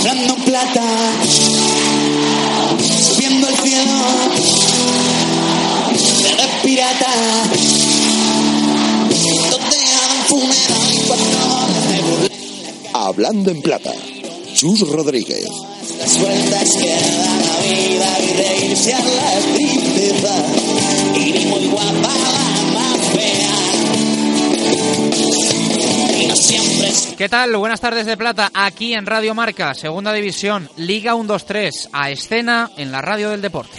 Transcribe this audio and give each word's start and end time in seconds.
hablando 0.00 0.34
en 0.34 0.42
plata, 0.44 0.82
subiendo 3.12 3.46
al 3.46 3.56
cielo, 3.56 3.92
de 6.22 6.68
pirata, 6.68 7.06
Hablando 12.92 13.50
en 13.50 13.60
Plata. 13.60 13.92
Chus 14.54 14.80
Rodríguez. 14.88 15.46
las 15.98 16.18
vueltas 16.18 16.68
que 16.78 16.88
da 16.88 17.36
la 17.40 17.58
vida 17.60 18.18
y 18.20 18.32
reírse 18.36 18.94
a 18.94 18.98
la 19.00 19.54
tristeza, 19.54 20.59
¿Qué 27.16 27.28
tal? 27.28 27.56
Buenas 27.56 27.80
tardes 27.80 28.06
de 28.06 28.16
plata, 28.16 28.50
aquí 28.54 28.94
en 28.94 29.06
Radio 29.06 29.34
Marca, 29.34 29.74
Segunda 29.74 30.12
División, 30.12 30.68
Liga 30.76 31.14
1-2-3, 31.14 31.90
a 31.92 32.10
escena 32.10 32.70
en 32.76 32.90
la 32.90 33.02
radio 33.02 33.30
del 33.30 33.42
deporte. 33.42 33.78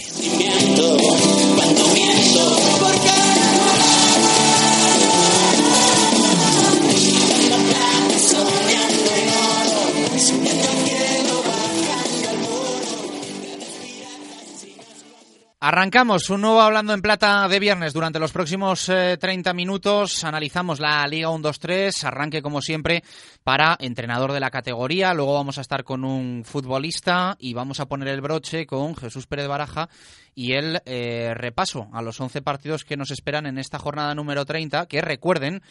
Arrancamos 15.64 16.28
un 16.32 16.42
nuevo 16.42 16.60
Hablando 16.60 16.92
en 16.92 17.04
Plata 17.04 17.48
de 17.48 17.60
viernes. 17.60 17.94
Durante 17.94 18.18
los 18.18 18.32
próximos 18.32 18.90
eh, 18.90 19.16
30 19.22 19.54
minutos 19.54 20.24
analizamos 20.24 20.80
la 20.80 21.06
Liga 21.06 21.30
1-2-3, 21.30 22.04
arranque 22.04 22.42
como 22.42 22.64
siempre 22.64 23.04
para 23.44 23.78
entrenador 23.80 24.32
de 24.32 24.40
la 24.40 24.50
categoría. 24.50 25.14
Luego 25.14 25.36
vamos 25.36 25.60
a 25.60 25.62
estar 25.62 25.84
con 25.84 26.04
un 26.04 26.44
futbolista 26.46 27.38
y 27.40 27.54
vamos 27.54 27.80
a 27.80 27.86
poner 27.86 28.08
el 28.08 28.22
broche 28.22 28.66
con 28.66 28.96
Jesús 28.96 29.28
Pérez 29.28 29.48
Baraja 29.48 29.88
y 30.34 30.54
el 30.54 30.82
eh, 30.86 31.36
repaso 31.36 31.90
a 31.94 32.02
los 32.02 32.20
11 32.20 32.42
partidos 32.42 32.84
que 32.84 32.98
nos 32.98 33.12
esperan 33.12 33.46
en 33.46 33.60
esta 33.60 33.78
jornada 33.78 34.16
número 34.16 34.46
30, 34.46 34.88
que 34.88 35.02
recuerden 35.02 35.62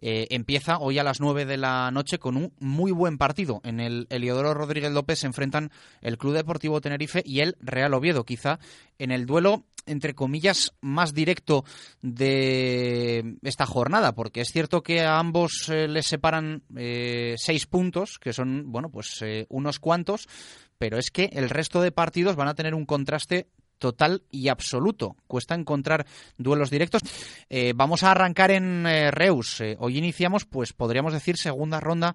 eh, 0.00 0.26
empieza 0.30 0.78
hoy 0.78 0.98
a 0.98 1.04
las 1.04 1.20
9 1.20 1.46
de 1.46 1.56
la 1.56 1.90
noche 1.90 2.18
con 2.18 2.36
un 2.36 2.52
muy 2.58 2.92
buen 2.92 3.18
partido. 3.18 3.60
En 3.64 3.80
el 3.80 4.06
Eliodoro 4.10 4.54
Rodríguez 4.54 4.92
López 4.92 5.20
se 5.20 5.26
enfrentan 5.26 5.70
el 6.00 6.18
Club 6.18 6.34
Deportivo 6.34 6.80
Tenerife 6.80 7.22
y 7.24 7.40
el 7.40 7.56
Real 7.60 7.94
Oviedo, 7.94 8.24
quizá 8.24 8.58
en 8.98 9.10
el 9.10 9.26
duelo 9.26 9.64
entre 9.88 10.14
comillas 10.14 10.74
más 10.80 11.14
directo 11.14 11.64
de 12.02 13.36
esta 13.42 13.66
jornada, 13.66 14.14
porque 14.14 14.42
es 14.42 14.52
cierto 14.52 14.82
que 14.82 15.00
a 15.00 15.18
ambos 15.18 15.68
eh, 15.68 15.88
les 15.88 16.06
separan 16.06 16.62
eh, 16.76 17.34
seis 17.36 17.66
puntos, 17.66 18.18
que 18.18 18.32
son 18.32 18.70
bueno 18.70 18.90
pues 18.90 19.20
eh, 19.22 19.46
unos 19.48 19.80
cuantos, 19.80 20.28
pero 20.78 20.98
es 20.98 21.10
que 21.10 21.30
el 21.32 21.50
resto 21.50 21.80
de 21.80 21.90
partidos 21.92 22.36
van 22.36 22.48
a 22.48 22.54
tener 22.54 22.74
un 22.74 22.86
contraste 22.86 23.48
total 23.78 24.22
y 24.30 24.48
absoluto. 24.48 25.16
Cuesta 25.26 25.54
encontrar 25.54 26.06
duelos 26.36 26.70
directos. 26.70 27.02
Eh, 27.48 27.72
vamos 27.74 28.02
a 28.02 28.10
arrancar 28.10 28.50
en 28.50 28.86
eh, 28.86 29.10
Reus. 29.10 29.60
Eh, 29.60 29.76
hoy 29.80 29.98
iniciamos, 29.98 30.44
pues 30.44 30.72
podríamos 30.72 31.12
decir, 31.12 31.36
segunda 31.36 31.80
ronda 31.80 32.14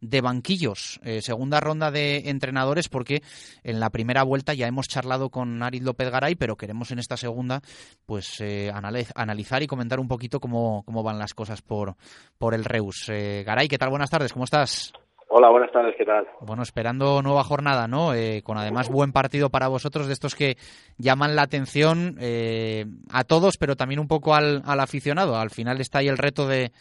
de 0.00 0.22
banquillos, 0.22 0.98
segunda 1.20 1.60
ronda 1.60 1.90
de 1.90 2.30
entrenadores, 2.30 2.88
porque 2.88 3.22
en 3.62 3.80
la 3.80 3.90
primera 3.90 4.22
vuelta 4.22 4.54
ya 4.54 4.66
hemos 4.66 4.88
charlado 4.88 5.28
con 5.28 5.62
Arid 5.62 5.82
López 5.82 6.10
Garay, 6.10 6.36
pero 6.36 6.56
queremos 6.56 6.90
en 6.90 7.00
esta 7.00 7.18
segunda 7.18 7.60
pues 8.06 8.40
analiz- 8.40 9.12
analizar 9.14 9.62
y 9.62 9.66
comentar 9.66 10.00
un 10.00 10.08
poquito 10.08 10.40
cómo, 10.40 10.84
cómo 10.86 11.02
van 11.02 11.18
las 11.18 11.34
cosas 11.34 11.60
por, 11.60 11.96
por 12.38 12.54
el 12.54 12.64
Reus. 12.64 13.08
Garay, 13.10 13.68
¿qué 13.68 13.76
tal? 13.76 13.90
Buenas 13.90 14.08
tardes, 14.08 14.32
¿cómo 14.32 14.46
estás? 14.46 14.94
Hola, 15.32 15.48
buenas 15.48 15.70
tardes, 15.70 15.94
¿qué 15.96 16.04
tal? 16.04 16.26
Bueno, 16.40 16.64
esperando 16.64 17.22
nueva 17.22 17.44
jornada, 17.44 17.86
¿no? 17.86 18.14
Eh, 18.14 18.42
con 18.42 18.58
además 18.58 18.90
buen 18.90 19.12
partido 19.12 19.48
para 19.48 19.68
vosotros, 19.68 20.08
de 20.08 20.12
estos 20.12 20.34
que 20.34 20.56
llaman 20.98 21.36
la 21.36 21.42
atención 21.42 22.16
eh, 22.20 22.84
a 23.12 23.22
todos, 23.22 23.56
pero 23.56 23.76
también 23.76 24.00
un 24.00 24.08
poco 24.08 24.34
al, 24.34 24.60
al 24.66 24.80
aficionado. 24.80 25.36
Al 25.36 25.50
final 25.50 25.80
está 25.80 26.00
ahí 26.00 26.08
el 26.08 26.18
reto 26.18 26.48
de, 26.48 26.72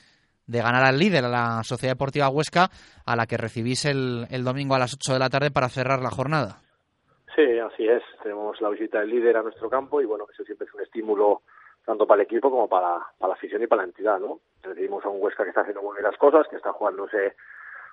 de 0.47 0.61
ganar 0.63 0.83
al 0.83 0.97
líder, 0.97 1.25
a 1.25 1.29
la 1.29 1.63
Sociedad 1.63 1.93
Deportiva 1.93 2.27
Huesca, 2.29 2.69
a 3.05 3.15
la 3.15 3.27
que 3.27 3.37
recibís 3.37 3.85
el, 3.85 4.25
el 4.31 4.43
domingo 4.43 4.73
a 4.73 4.79
las 4.79 4.95
8 4.95 5.13
de 5.13 5.19
la 5.19 5.29
tarde 5.29 5.51
para 5.51 5.69
cerrar 5.69 6.01
la 6.01 6.09
jornada. 6.09 6.57
Sí, 7.35 7.59
así 7.59 7.87
es. 7.87 8.01
Tenemos 8.23 8.59
la 8.61 8.69
visita 8.69 9.01
del 9.01 9.11
líder 9.11 9.37
a 9.37 9.43
nuestro 9.43 9.69
campo 9.69 10.01
y 10.01 10.05
bueno, 10.05 10.25
eso 10.33 10.43
siempre 10.43 10.65
es 10.65 10.73
un 10.73 10.81
estímulo 10.81 11.43
tanto 11.85 12.07
para 12.07 12.23
el 12.23 12.25
equipo 12.25 12.49
como 12.49 12.67
para, 12.67 12.97
para 13.19 13.29
la 13.29 13.35
afición 13.35 13.61
y 13.61 13.67
para 13.67 13.83
la 13.83 13.89
entidad, 13.89 14.19
¿no? 14.19 14.39
Recibimos 14.63 15.05
a 15.05 15.09
un 15.09 15.21
Huesca 15.21 15.43
que 15.43 15.49
está 15.49 15.61
haciendo 15.61 15.83
muy 15.83 15.93
bien 15.93 16.05
las 16.05 16.17
cosas, 16.17 16.47
que 16.47 16.55
está 16.55 16.73
jugándose 16.73 17.35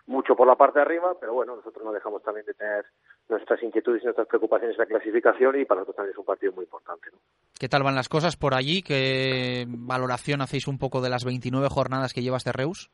mucho 0.06 0.36
por 0.36 0.46
la 0.46 0.54
parte 0.56 0.78
de 0.78 0.84
arriba, 0.84 1.16
pero 1.18 1.34
bueno, 1.34 1.56
nosotros 1.56 1.84
no 1.84 1.92
dejamos 1.92 2.22
también 2.22 2.46
de 2.46 2.54
tener 2.54 2.84
nuestras 3.28 3.62
inquietudes 3.62 4.02
y 4.02 4.04
nuestras 4.04 4.28
preocupaciones 4.28 4.76
en 4.76 4.80
la 4.80 4.86
clasificación 4.86 5.58
y 5.58 5.64
para 5.64 5.80
nosotros 5.80 5.96
también 5.96 6.12
es 6.12 6.18
un 6.18 6.24
partido 6.24 6.52
muy 6.52 6.64
importante, 6.64 7.08
¿no? 7.12 7.18
¿Qué 7.58 7.68
tal 7.68 7.82
van 7.82 7.94
las 7.94 8.08
cosas 8.08 8.36
por 8.36 8.54
allí? 8.54 8.82
¿Qué 8.82 9.64
valoración 9.66 10.42
hacéis 10.42 10.68
un 10.68 10.78
poco 10.78 11.00
de 11.00 11.10
las 11.10 11.24
29 11.24 11.68
jornadas 11.68 12.12
que 12.12 12.22
lleva 12.22 12.36
este 12.36 12.52
Reus? 12.52 12.90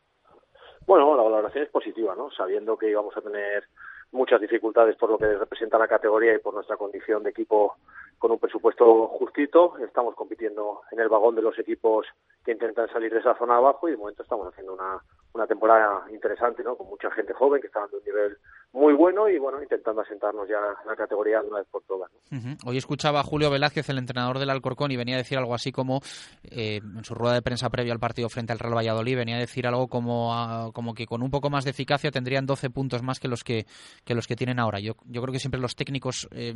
Bueno, 0.87 1.15
la 1.17 1.23
valoración 1.23 1.65
es 1.65 1.71
positiva, 1.71 2.15
¿no? 2.17 2.31
Sabiendo 2.31 2.77
que 2.77 2.91
íbamos 2.91 3.17
a 3.17 3.21
tener 3.21 3.65
muchas 4.13 4.41
dificultades 4.41 4.97
por 4.97 5.11
lo 5.11 5.19
que 5.19 5.27
representa 5.27 5.79
la 5.79 5.89
categoría 5.89 6.35
y 6.35 6.39
por 6.39 6.55
nuestra 6.55 6.77
condición 6.77 7.23
de 7.23 7.31
equipo 7.31 7.77
con 8.19 8.31
un 8.31 8.39
presupuesto 8.39 9.09
justito, 9.09 9.77
estamos 9.79 10.15
compitiendo 10.15 10.83
en 10.93 11.01
el 11.01 11.09
vagón 11.09 11.35
de 11.35 11.43
los 11.43 11.59
equipos 11.59 12.07
que 12.45 12.53
intentan 12.53 12.89
salir 12.93 13.13
de 13.13 13.19
esa 13.19 13.37
zona 13.37 13.57
abajo 13.57 13.89
y 13.89 13.93
de 13.93 13.97
momento 13.97 14.23
estamos 14.23 14.47
haciendo 14.47 14.75
una, 14.75 15.03
una 15.35 15.47
temporada 15.47 16.05
interesante, 16.11 16.63
¿no? 16.63 16.77
Con 16.77 16.89
mucha 16.89 17.11
gente 17.11 17.33
joven 17.33 17.61
que 17.61 17.69
está 17.69 17.81
dando 17.81 17.99
un 17.99 18.05
nivel 18.05 18.39
muy 18.73 18.95
bueno 18.95 19.29
y 19.29 19.39
bueno, 19.39 19.63
intentando 19.63 20.01
asentarnos 20.01 20.49
ya 20.49 20.57
en 20.57 20.89
la 20.89 20.97
categoría 20.97 21.43
de 21.43 21.49
una 21.49 21.59
vez 21.59 21.69
por 21.71 21.83
todas. 21.83 22.11
¿no? 22.31 22.39
Ujú. 22.39 22.57
Hoy 22.65 22.79
escuchaba 22.79 23.21
a 23.21 23.23
Julio 23.23 23.51
Velázquez, 23.51 23.89
el 23.91 23.99
entrenador 23.99 24.39
del 24.39 24.49
Alcorcón, 24.49 24.91
y 24.91 24.97
venía 24.97 25.17
a 25.17 25.19
decir 25.19 25.37
algo 25.37 25.55
así 25.55 25.73
como, 25.73 26.01
eh, 26.45 26.81
en 26.83 27.05
su 27.05 27.15
rueda 27.15 27.35
de 27.35 27.43
prensa 27.43 27.69
previa 27.69 27.93
al 27.93 28.01
partido 28.01 28.31
frente 28.31 28.53
al 28.53 28.59
Real 28.59 28.75
Valladolid, 28.75 29.17
venía 29.17 29.37
a 29.37 29.41
decir 29.41 29.67
algo 29.67 29.89
como, 29.89 30.35
ah, 30.35 30.71
como 30.73 30.95
que 30.95 31.07
con 31.07 31.23
un 31.23 31.31
poco 31.31 31.51
más 31.51 31.65
de 31.65 31.71
eficacia 31.71 32.11
tendrían 32.11 32.47
12 32.47 32.71
puntos 32.71 33.03
más 33.03 33.21
que 33.21 33.29
los 33.29 33.45
que, 33.45 33.67
que 34.05 34.15
los 34.15 34.27
que 34.27 34.37
tienen 34.37 34.59
ahora. 34.59 34.81
Yo, 34.81 34.95
yo 35.05 35.21
creo 35.21 35.33
que 35.33 35.39
siempre 35.41 35.61
los 35.61 35.77
técnicos 35.77 36.29
eh, 36.31 36.55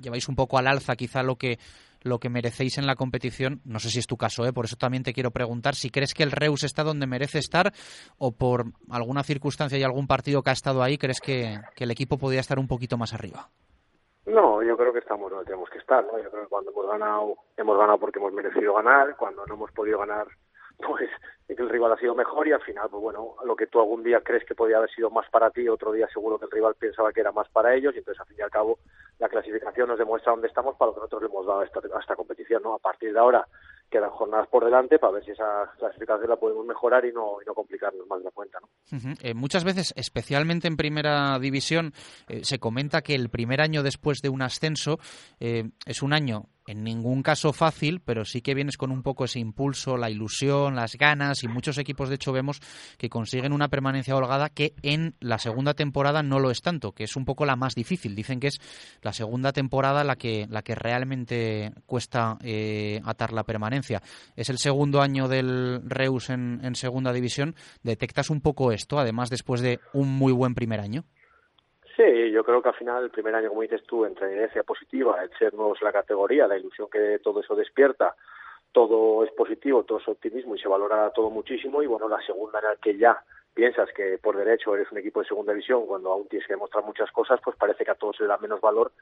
lleváis 0.00 0.28
un 0.28 0.36
poco 0.36 0.58
al 0.58 0.68
alza 0.68 0.94
quizá 0.94 1.22
lo 1.22 1.36
que 1.36 1.58
lo 2.06 2.20
que 2.20 2.28
merecéis 2.28 2.78
en 2.78 2.86
la 2.86 2.94
competición, 2.94 3.60
no 3.64 3.80
sé 3.80 3.90
si 3.90 3.98
es 3.98 4.06
tu 4.06 4.16
caso, 4.16 4.46
¿eh? 4.46 4.52
por 4.52 4.64
eso 4.64 4.76
también 4.76 5.02
te 5.02 5.12
quiero 5.12 5.32
preguntar 5.32 5.74
si 5.74 5.90
crees 5.90 6.14
que 6.14 6.22
el 6.22 6.30
Reus 6.30 6.62
está 6.62 6.84
donde 6.84 7.06
merece 7.06 7.38
estar 7.38 7.72
o 8.16 8.32
por 8.32 8.72
alguna 8.90 9.22
circunstancia 9.24 9.76
y 9.76 9.82
algún 9.82 10.06
partido 10.06 10.42
que 10.42 10.50
ha 10.50 10.52
estado 10.52 10.82
ahí, 10.82 10.98
crees 10.98 11.20
que, 11.20 11.55
que 11.74 11.84
el 11.84 11.90
equipo 11.90 12.18
podría 12.18 12.40
estar 12.40 12.58
un 12.58 12.68
poquito 12.68 12.96
más 12.96 13.14
arriba. 13.14 13.48
No, 14.26 14.60
yo 14.62 14.76
creo 14.76 14.92
que 14.92 14.98
estamos 14.98 15.30
donde 15.30 15.46
tenemos 15.46 15.70
que 15.70 15.78
estar, 15.78 16.04
¿no? 16.04 16.18
Yo 16.20 16.30
creo 16.30 16.42
que 16.42 16.48
cuando 16.48 16.72
hemos 16.72 16.86
ganado, 16.88 17.36
hemos 17.56 17.78
ganado 17.78 17.98
porque 17.98 18.18
hemos 18.18 18.32
merecido 18.32 18.74
ganar, 18.74 19.16
cuando 19.16 19.46
no 19.46 19.54
hemos 19.54 19.70
podido 19.70 20.00
ganar, 20.00 20.26
pues 20.78 21.08
el 21.48 21.68
rival 21.68 21.92
ha 21.92 21.96
sido 21.96 22.14
mejor 22.14 22.48
y 22.48 22.52
al 22.52 22.60
final, 22.62 22.88
pues 22.90 23.00
bueno, 23.00 23.36
lo 23.44 23.54
que 23.54 23.68
tú 23.68 23.78
algún 23.78 24.02
día 24.02 24.20
crees 24.22 24.44
que 24.44 24.56
podía 24.56 24.78
haber 24.78 24.90
sido 24.90 25.10
más 25.10 25.30
para 25.30 25.50
ti, 25.50 25.68
otro 25.68 25.92
día 25.92 26.08
seguro 26.08 26.38
que 26.38 26.46
el 26.46 26.50
rival 26.50 26.74
pensaba 26.74 27.12
que 27.12 27.20
era 27.20 27.30
más 27.30 27.48
para 27.50 27.74
ellos 27.74 27.94
y 27.94 27.98
entonces 27.98 28.20
al 28.20 28.26
fin 28.26 28.36
y 28.40 28.42
al 28.42 28.50
cabo 28.50 28.78
la 29.20 29.28
clasificación 29.28 29.88
nos 29.88 29.98
demuestra 29.98 30.32
dónde 30.32 30.48
estamos 30.48 30.76
para 30.76 30.90
lo 30.90 30.94
que 30.94 31.00
nosotros 31.00 31.22
le 31.22 31.28
hemos 31.28 31.46
dado 31.46 31.60
a 31.60 31.64
esta, 31.64 31.80
esta 32.00 32.16
competición, 32.16 32.62
¿no? 32.64 32.74
A 32.74 32.78
partir 32.78 33.12
de 33.12 33.18
ahora 33.18 33.46
quedan 33.90 34.10
jornadas 34.10 34.48
por 34.48 34.64
delante 34.64 34.98
para 34.98 35.14
ver 35.14 35.24
si 35.24 35.30
esa 35.30 35.70
clasificación 35.78 36.28
la 36.28 36.36
podemos 36.36 36.66
mejorar 36.66 37.04
y 37.04 37.12
no, 37.12 37.38
complicarnos 37.54 38.06
más 38.06 38.20
la 38.22 38.30
cuenta, 38.30 38.58
¿no? 38.60 38.68
Eh, 39.22 39.34
muchas 39.34 39.64
veces, 39.64 39.92
especialmente 39.96 40.68
en 40.68 40.76
primera 40.76 41.38
división, 41.38 41.92
eh, 42.28 42.44
se 42.44 42.58
comenta 42.58 43.02
que 43.02 43.14
el 43.14 43.28
primer 43.28 43.60
año 43.60 43.82
después 43.82 44.20
de 44.22 44.28
un 44.28 44.42
ascenso 44.42 44.98
eh, 45.40 45.70
es 45.86 46.02
un 46.02 46.12
año 46.12 46.46
en 46.66 46.82
ningún 46.82 47.22
caso 47.22 47.52
fácil, 47.52 48.00
pero 48.00 48.24
sí 48.24 48.40
que 48.40 48.54
vienes 48.54 48.76
con 48.76 48.90
un 48.90 49.02
poco 49.02 49.24
ese 49.24 49.38
impulso, 49.38 49.96
la 49.96 50.10
ilusión, 50.10 50.74
las 50.74 50.96
ganas 50.96 51.44
y 51.44 51.48
muchos 51.48 51.78
equipos 51.78 52.08
de 52.08 52.16
hecho 52.16 52.32
vemos 52.32 52.60
que 52.98 53.08
consiguen 53.08 53.52
una 53.52 53.68
permanencia 53.68 54.16
holgada 54.16 54.48
que 54.50 54.74
en 54.82 55.14
la 55.20 55.38
segunda 55.38 55.74
temporada 55.74 56.22
no 56.22 56.40
lo 56.40 56.50
es 56.50 56.62
tanto, 56.62 56.92
que 56.92 57.04
es 57.04 57.16
un 57.16 57.24
poco 57.24 57.46
la 57.46 57.56
más 57.56 57.74
difícil. 57.74 58.14
Dicen 58.14 58.40
que 58.40 58.48
es 58.48 58.58
la 59.02 59.12
segunda 59.12 59.52
temporada 59.52 60.02
la 60.02 60.16
que 60.16 60.46
la 60.50 60.62
que 60.62 60.74
realmente 60.74 61.72
cuesta 61.86 62.36
eh, 62.42 63.00
atar 63.04 63.32
la 63.32 63.44
permanencia. 63.44 64.02
Es 64.34 64.50
el 64.50 64.58
segundo 64.58 65.00
año 65.00 65.28
del 65.28 65.82
Reus 65.84 66.30
en, 66.30 66.60
en 66.62 66.74
segunda 66.74 67.12
división. 67.12 67.54
¿Detectas 67.82 68.30
un 68.30 68.40
poco 68.40 68.72
esto, 68.72 68.98
además 68.98 69.30
después 69.30 69.60
de 69.60 69.78
un 69.92 70.08
muy 70.08 70.32
buen 70.32 70.54
primer 70.54 70.80
año? 70.80 71.04
Sí, 71.96 72.30
yo 72.30 72.44
creo 72.44 72.60
que 72.60 72.68
al 72.68 72.74
final 72.74 73.04
el 73.04 73.10
primer 73.10 73.34
año, 73.34 73.48
como 73.48 73.62
dices 73.62 73.82
tú, 73.84 74.04
entre 74.04 74.30
inercia 74.30 74.62
positiva, 74.62 75.22
el 75.22 75.30
ser 75.38 75.54
nuevos 75.54 75.78
en 75.80 75.86
la 75.86 75.92
categoría, 75.92 76.46
la 76.46 76.58
ilusión 76.58 76.90
que 76.90 77.20
todo 77.20 77.40
eso 77.40 77.54
despierta, 77.54 78.14
todo 78.70 79.24
es 79.24 79.32
positivo, 79.32 79.84
todo 79.84 79.98
es 79.98 80.06
optimismo 80.06 80.54
y 80.54 80.58
se 80.58 80.68
valora 80.68 81.08
todo 81.10 81.30
muchísimo. 81.30 81.82
Y 81.82 81.86
bueno, 81.86 82.06
la 82.06 82.20
segunda 82.20 82.58
en 82.58 82.66
la 82.66 82.76
que 82.76 82.98
ya 82.98 83.18
piensas 83.54 83.88
que 83.96 84.18
por 84.18 84.36
derecho 84.36 84.74
eres 84.74 84.92
un 84.92 84.98
equipo 84.98 85.22
de 85.22 85.28
segunda 85.28 85.54
división, 85.54 85.86
cuando 85.86 86.12
aún 86.12 86.28
tienes 86.28 86.46
que 86.46 86.52
demostrar 86.52 86.84
muchas 86.84 87.10
cosas, 87.12 87.40
pues 87.42 87.56
parece 87.56 87.82
que 87.82 87.92
a 87.92 87.94
todos 87.94 88.16
se 88.16 88.24
le 88.24 88.28
da 88.28 88.36
menos 88.36 88.60
valor 88.60 88.92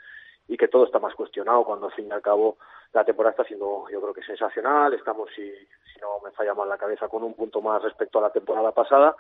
y 0.47 0.57
que 0.57 0.69
todo 0.69 0.85
está 0.85 1.01
más 1.01 1.17
cuestionado, 1.17 1.65
cuando 1.65 1.87
al 1.87 1.93
fin 1.95 2.07
y 2.07 2.13
al 2.13 2.23
cabo 2.23 2.59
la 2.93 3.05
temporada 3.05 3.33
está 3.33 3.43
siendo, 3.43 3.87
yo 3.91 4.01
creo 4.01 4.15
que 4.15 4.23
sensacional. 4.23 4.95
Estamos, 4.95 5.31
si, 5.35 5.51
si 5.51 6.01
no 6.01 6.21
me 6.25 6.31
falla 6.31 6.55
mal 6.55 6.69
la 6.69 6.79
cabeza, 6.79 7.09
con 7.09 7.25
un 7.25 7.35
punto 7.35 7.61
más 7.61 7.83
respecto 7.83 8.21
a 8.21 8.23
la 8.23 8.31
temporada 8.31 8.71
pasada 8.71 9.17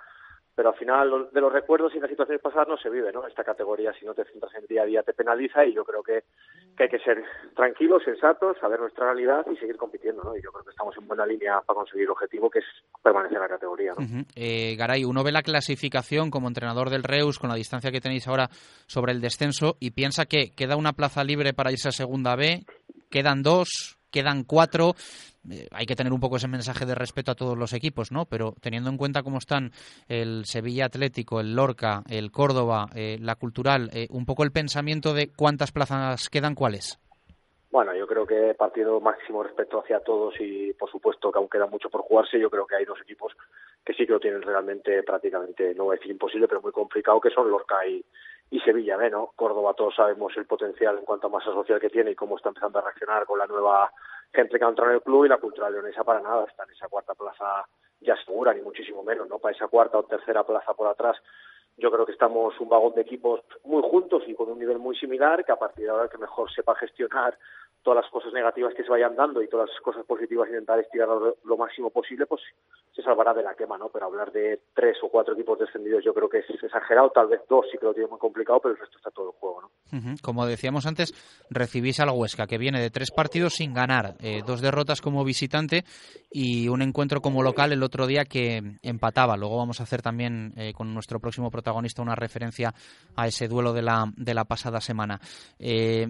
pero 0.54 0.70
al 0.70 0.76
final 0.76 1.28
de 1.32 1.40
los 1.40 1.52
recuerdos 1.52 1.94
y 1.94 2.00
las 2.00 2.08
situaciones 2.08 2.40
pasadas 2.40 2.68
no 2.68 2.76
se 2.76 2.88
vive, 2.88 3.12
¿no? 3.12 3.26
Esta 3.26 3.42
categoría, 3.42 3.92
si 3.98 4.04
no 4.04 4.14
te 4.14 4.24
centras 4.24 4.54
en 4.54 4.66
día 4.66 4.82
a 4.82 4.86
día, 4.86 5.02
te 5.02 5.12
penaliza 5.12 5.64
y 5.64 5.74
yo 5.74 5.84
creo 5.84 6.02
que, 6.02 6.24
que 6.76 6.84
hay 6.84 6.88
que 6.88 7.00
ser 7.00 7.24
tranquilos, 7.56 8.02
sensatos, 8.04 8.56
saber 8.60 8.80
nuestra 8.80 9.06
realidad 9.06 9.44
y 9.50 9.56
seguir 9.56 9.76
compitiendo, 9.76 10.22
¿no? 10.22 10.36
Y 10.36 10.42
yo 10.42 10.52
creo 10.52 10.64
que 10.64 10.70
estamos 10.70 10.96
en 10.96 11.08
buena 11.08 11.26
línea 11.26 11.60
para 11.66 11.78
conseguir 11.78 12.04
el 12.04 12.10
objetivo, 12.10 12.48
que 12.48 12.60
es 12.60 12.64
permanecer 13.02 13.36
en 13.36 13.42
la 13.42 13.48
categoría, 13.48 13.92
¿no? 13.98 14.24
Eh, 14.36 14.76
Garay, 14.76 15.04
uno 15.04 15.24
ve 15.24 15.32
la 15.32 15.42
clasificación 15.42 16.30
como 16.30 16.48
entrenador 16.48 16.90
del 16.90 17.02
Reus 17.02 17.38
con 17.38 17.50
la 17.50 17.56
distancia 17.56 17.90
que 17.90 18.00
tenéis 18.00 18.28
ahora 18.28 18.48
sobre 18.86 19.12
el 19.12 19.20
descenso 19.20 19.76
y 19.80 19.90
piensa 19.90 20.26
que 20.26 20.52
queda 20.56 20.76
una 20.76 20.92
plaza 20.92 21.24
libre 21.24 21.52
para 21.52 21.72
irse 21.72 21.88
a 21.88 21.92
Segunda 21.92 22.36
B, 22.36 22.64
quedan 23.10 23.42
dos, 23.42 23.98
quedan 24.10 24.44
cuatro. 24.44 24.94
Eh, 25.50 25.69
hay 25.73 25.87
que 25.87 25.96
tener 25.96 26.12
un 26.12 26.20
poco 26.20 26.37
ese 26.37 26.49
mensaje 26.49 26.87
de 26.87 26.94
respeto 26.94 27.32
a 27.32 27.35
todos 27.35 27.56
los 27.56 27.73
equipos, 27.73 28.12
¿no? 28.12 28.26
Pero 28.26 28.55
teniendo 28.61 28.91
en 28.91 28.96
cuenta 28.96 29.23
cómo 29.23 29.38
están 29.38 29.73
el 30.08 30.44
Sevilla 30.44 30.87
Atlético, 30.87 31.41
el 31.41 31.55
Lorca, 31.55 32.02
el 32.08 32.31
Córdoba, 32.31 32.87
eh, 32.94 33.19
la 33.20 33.37
Cultural, 33.37 33.91
eh, 33.93 34.06
un 34.11 34.26
poco 34.26 34.44
el 34.44 34.52
pensamiento 34.52 35.14
de 35.14 35.31
cuántas 35.35 35.73
plazas 35.73 36.29
quedan, 36.31 36.55
¿cuáles? 36.55 36.99
Bueno, 37.70 37.93
yo 37.93 38.06
creo 38.06 38.25
que 38.25 38.55
partido 38.55 39.00
máximo 39.00 39.43
respeto 39.43 39.81
hacia 39.81 39.99
todos 39.99 40.35
y 40.38 40.73
por 40.75 40.88
supuesto 40.88 41.32
que 41.32 41.38
aún 41.38 41.49
queda 41.49 41.67
mucho 41.67 41.90
por 41.90 42.02
jugarse, 42.02 42.38
yo 42.38 42.49
creo 42.49 42.69
que 42.69 42.76
hay 42.76 42.85
dos 42.85 43.00
equipos 43.00 43.32
que 43.85 43.93
sí 43.94 44.06
que 44.06 44.12
lo 44.12 44.20
tienen 44.20 44.43
realmente 44.43 45.02
prácticamente, 45.02 45.75
no 45.75 45.90
a 45.90 45.94
decir 45.94 46.12
imposible, 46.12 46.47
pero 46.47 46.62
muy 46.62 46.70
complicado, 46.70 47.20
que 47.20 47.31
son 47.31 47.50
Lorca 47.50 47.85
y, 47.85 48.05
y 48.50 48.61
Sevilla 48.61 48.97
B, 48.97 49.11
¿no? 49.11 49.32
Córdoba 49.35 49.75
todos 49.75 49.97
sabemos 49.97 50.32
el 50.37 50.47
potencial 50.47 50.99
en 50.99 51.05
cuanto 51.05 51.26
a 51.26 51.31
masa 51.31 51.47
social 51.47 51.81
que 51.81 51.90
tiene 51.90 52.12
y 52.12 52.14
cómo 52.14 52.37
está 52.37 52.50
empezando 52.50 52.79
a 52.79 52.82
reaccionar 52.82 53.26
con 53.26 53.40
la 53.40 53.47
nueva 53.47 53.90
gente 54.34 54.58
que 54.58 54.64
ha 54.64 54.69
entrado 54.69 54.90
en 54.90 54.96
el 54.96 55.02
club 55.02 55.25
y 55.25 55.28
la 55.28 55.38
cultura 55.38 55.70
leonesa 55.70 56.04
para 56.04 56.20
nada 56.20 56.44
está 56.44 56.64
en 56.64 56.70
esa 56.70 56.88
cuarta 56.88 57.14
plaza 57.14 57.66
ya 58.00 58.16
segura, 58.25 58.52
ni 58.52 58.60
muchísimo 58.60 59.02
menos, 59.02 59.28
¿no? 59.28 59.38
Para 59.38 59.54
esa 59.54 59.69
cuarta 59.69 59.98
o 59.98 60.02
tercera 60.02 60.44
plaza 60.44 60.75
por 60.75 60.88
atrás 60.88 61.16
yo 61.76 61.90
creo 61.90 62.06
que 62.06 62.12
estamos 62.12 62.58
un 62.60 62.69
vagón 62.69 62.94
de 62.94 63.02
equipos 63.02 63.40
muy 63.64 63.82
juntos 63.82 64.22
y 64.26 64.34
con 64.34 64.50
un 64.50 64.58
nivel 64.58 64.78
muy 64.78 64.96
similar, 64.96 65.44
que 65.44 65.52
a 65.52 65.56
partir 65.56 65.86
de 65.86 65.90
ahora 65.90 66.08
que 66.08 66.19
mejor 66.19 66.52
sepa 66.52 66.75
gestionar 66.76 67.36
todas 67.84 68.02
las 68.02 68.10
cosas 68.10 68.32
negativas 68.32 68.75
que 68.75 68.82
se 68.82 68.90
vayan 68.90 69.14
dando 69.14 69.42
y 69.42 69.48
todas 69.48 69.69
las 69.69 69.81
cosas 69.81 70.04
positivas 70.06 70.48
intentar 70.48 70.81
estirar 70.81 71.08
lo, 71.08 71.56
máximo 71.56 71.90
posible, 71.90 72.26
pues 72.26 72.40
se 72.96 73.02
salvará 73.02 73.34
de 73.34 73.42
la 73.42 73.54
quema, 73.54 73.78
¿no? 73.78 73.90
Pero 73.90 74.06
hablar 74.06 74.32
de 74.32 74.60
tres 74.75 74.96
o 75.02 75.08
cuatro 75.08 75.34
equipos 75.34 75.58
descendidos 75.58 76.02
yo 76.02 76.14
creo 76.14 76.28
que 76.28 76.38
es 76.38 76.50
exagerado, 76.50 77.10
tal 77.10 77.28
vez 77.28 77.42
dos 77.48 77.66
sí 77.70 77.78
que 77.78 77.84
lo 77.84 77.94
tiene 77.94 78.08
muy 78.08 78.19
complicado, 78.19 78.58
pero 78.60 78.75
el 78.75 78.81
resto 78.81 78.96
está 78.96 79.10
todo 79.10 79.31
el 79.31 79.38
juego, 79.38 79.62
¿no? 79.62 79.70
Como 80.22 80.46
decíamos 80.46 80.86
antes, 80.86 81.14
recibís 81.50 82.00
al 82.00 82.10
Huesca, 82.10 82.48
que 82.48 82.58
viene 82.58 82.81
de 82.81 82.90
tres 82.90 83.12
partidos 83.12 83.54
sin 83.54 83.75
ganar, 83.75 84.14
eh, 84.20 84.42
dos 84.44 84.60
derrotas 84.60 85.00
como 85.00 85.22
visitante 85.22 85.84
y 86.32 86.69
un 86.69 86.82
encuentro 86.82 87.20
como 87.20 87.42
local 87.44 87.72
el 87.72 87.82
otro 87.82 88.06
día 88.06 88.25
que 88.25 88.78
empataba. 88.82 89.37
Luego 89.37 89.58
vamos 89.58 89.78
a 89.78 89.84
hacer 89.84 90.02
también 90.02 90.52
eh, 90.56 90.72
con 90.72 90.92
nuestro 90.92 91.20
próximo 91.20 91.50
protagonista 91.50 92.02
una 92.02 92.16
referencia 92.16 92.75
a 93.14 93.28
ese 93.28 93.46
duelo 93.46 93.72
de 93.72 93.82
la, 93.82 94.10
de 94.16 94.34
la 94.34 94.44
pasada 94.46 94.80
semana. 94.80 95.20
Eh, 95.58 96.08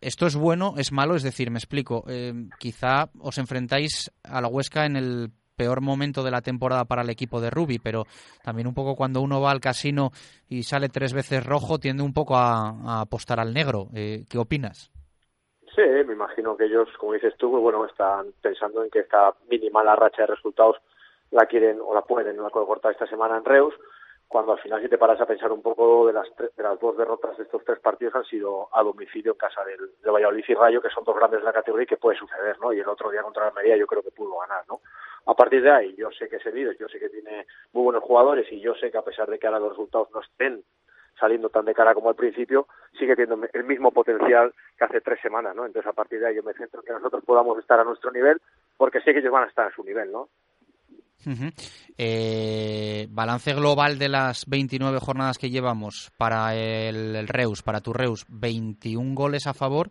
esto 0.00 0.26
es 0.26 0.36
bueno, 0.36 0.74
es 0.76 0.92
malo, 0.92 1.14
es 1.14 1.22
decir, 1.22 1.50
me 1.50 1.58
explico. 1.58 2.04
Eh, 2.08 2.32
quizá 2.58 3.10
os 3.20 3.38
enfrentáis 3.38 4.10
a 4.22 4.40
la 4.40 4.48
Huesca 4.48 4.86
en 4.86 4.96
el 4.96 5.30
peor 5.56 5.80
momento 5.80 6.22
de 6.22 6.30
la 6.30 6.40
temporada 6.40 6.84
para 6.84 7.02
el 7.02 7.10
equipo 7.10 7.40
de 7.40 7.50
Rubi, 7.50 7.78
pero 7.78 8.04
también 8.44 8.68
un 8.68 8.74
poco 8.74 8.94
cuando 8.94 9.20
uno 9.20 9.40
va 9.40 9.50
al 9.50 9.60
casino 9.60 10.10
y 10.48 10.62
sale 10.62 10.88
tres 10.88 11.12
veces 11.12 11.44
rojo, 11.44 11.78
tiende 11.78 12.04
un 12.04 12.14
poco 12.14 12.36
a, 12.36 13.00
apostar 13.00 13.40
al 13.40 13.52
negro. 13.52 13.88
Eh, 13.94 14.24
¿Qué 14.30 14.38
opinas? 14.38 14.92
Sí, 15.74 15.82
me 16.06 16.12
imagino 16.12 16.56
que 16.56 16.66
ellos, 16.66 16.88
como 16.98 17.12
dices 17.12 17.34
tú, 17.36 17.50
pues 17.50 17.62
bueno, 17.62 17.84
están 17.86 18.26
pensando 18.40 18.84
en 18.84 18.90
que 18.90 19.00
esta 19.00 19.34
mínima 19.50 19.82
la 19.82 19.96
racha 19.96 20.22
de 20.22 20.34
resultados 20.34 20.76
la 21.30 21.46
quieren 21.46 21.78
o 21.80 21.92
la 21.94 22.02
pueden 22.02 22.36
cortar 22.36 22.92
esta 22.92 23.06
semana 23.06 23.36
en 23.36 23.44
Reus 23.44 23.74
cuando 24.28 24.52
al 24.52 24.60
final 24.60 24.82
si 24.82 24.88
te 24.88 24.98
paras 24.98 25.20
a 25.20 25.26
pensar 25.26 25.50
un 25.50 25.62
poco 25.62 26.06
de 26.06 26.12
las, 26.12 26.28
de 26.36 26.62
las 26.62 26.78
dos 26.78 26.96
derrotas 26.98 27.36
de 27.38 27.44
estos 27.44 27.64
tres 27.64 27.80
partidos 27.80 28.14
han 28.14 28.24
sido 28.24 28.68
a 28.72 28.82
domicilio 28.82 29.32
en 29.32 29.38
casa 29.38 29.64
del, 29.64 29.90
de 30.02 30.10
Valladolid 30.10 30.44
y 30.46 30.54
Rayo, 30.54 30.82
que 30.82 30.90
son 30.90 31.02
dos 31.04 31.16
grandes 31.16 31.40
de 31.40 31.46
la 31.46 31.52
categoría 31.52 31.84
y 31.84 31.86
que 31.86 31.96
puede 31.96 32.18
suceder, 32.18 32.58
¿no? 32.60 32.72
Y 32.72 32.80
el 32.80 32.88
otro 32.88 33.10
día 33.10 33.22
contra 33.22 33.44
la 33.44 33.48
Almería 33.48 33.76
yo 33.76 33.86
creo 33.86 34.02
que 34.02 34.10
pudo 34.10 34.38
ganar, 34.38 34.64
¿no? 34.68 34.80
A 35.26 35.34
partir 35.34 35.62
de 35.62 35.70
ahí, 35.70 35.94
yo 35.96 36.10
sé 36.10 36.28
que 36.28 36.36
es 36.36 36.46
herido, 36.46 36.72
yo 36.72 36.88
sé 36.88 36.98
que 36.98 37.08
tiene 37.08 37.46
muy 37.72 37.84
buenos 37.84 38.02
jugadores 38.02 38.50
y 38.52 38.60
yo 38.60 38.74
sé 38.74 38.90
que 38.90 38.98
a 38.98 39.02
pesar 39.02 39.28
de 39.30 39.38
que 39.38 39.46
ahora 39.46 39.60
los 39.60 39.70
resultados 39.70 40.10
no 40.12 40.20
estén 40.20 40.62
saliendo 41.18 41.48
tan 41.48 41.64
de 41.64 41.74
cara 41.74 41.94
como 41.94 42.10
al 42.10 42.14
principio, 42.14 42.68
sigue 42.98 43.16
teniendo 43.16 43.48
el 43.52 43.64
mismo 43.64 43.90
potencial 43.92 44.54
que 44.76 44.84
hace 44.84 45.00
tres 45.00 45.20
semanas, 45.20 45.56
¿no? 45.56 45.66
Entonces 45.66 45.88
a 45.88 45.94
partir 45.94 46.20
de 46.20 46.28
ahí 46.28 46.36
yo 46.36 46.42
me 46.42 46.54
centro 46.54 46.80
en 46.80 46.86
que 46.86 46.92
nosotros 46.92 47.24
podamos 47.24 47.58
estar 47.58 47.80
a 47.80 47.84
nuestro 47.84 48.10
nivel, 48.10 48.40
porque 48.76 49.00
sé 49.00 49.12
que 49.12 49.20
ellos 49.20 49.32
van 49.32 49.44
a 49.44 49.48
estar 49.48 49.66
a 49.66 49.74
su 49.74 49.82
nivel, 49.82 50.12
¿no? 50.12 50.28
Eh, 51.96 53.06
balance 53.10 53.52
global 53.54 53.98
de 53.98 54.08
las 54.08 54.46
29 54.46 54.98
jornadas 55.00 55.38
que 55.38 55.50
llevamos 55.50 56.10
para 56.16 56.54
el, 56.54 57.26
Reus, 57.28 57.62
para 57.62 57.80
tu 57.80 57.92
Reus, 57.92 58.24
21 58.28 59.14
goles 59.14 59.46
a 59.46 59.54
favor, 59.54 59.90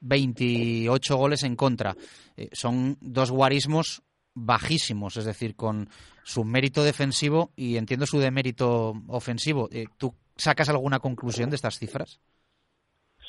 28 0.00 1.16
goles 1.16 1.42
en 1.42 1.56
contra. 1.56 1.94
Eh, 2.36 2.48
son 2.52 2.96
dos 3.00 3.30
guarismos 3.30 4.02
bajísimos, 4.34 5.16
es 5.16 5.24
decir, 5.24 5.56
con 5.56 5.88
su 6.22 6.44
mérito 6.44 6.82
defensivo 6.82 7.50
y 7.56 7.76
entiendo 7.76 8.06
su 8.06 8.18
demérito 8.18 8.94
ofensivo. 9.08 9.68
Eh, 9.72 9.86
¿Tú 9.98 10.14
sacas 10.36 10.68
alguna 10.68 11.00
conclusión 11.00 11.50
de 11.50 11.56
estas 11.56 11.78
cifras? 11.78 12.20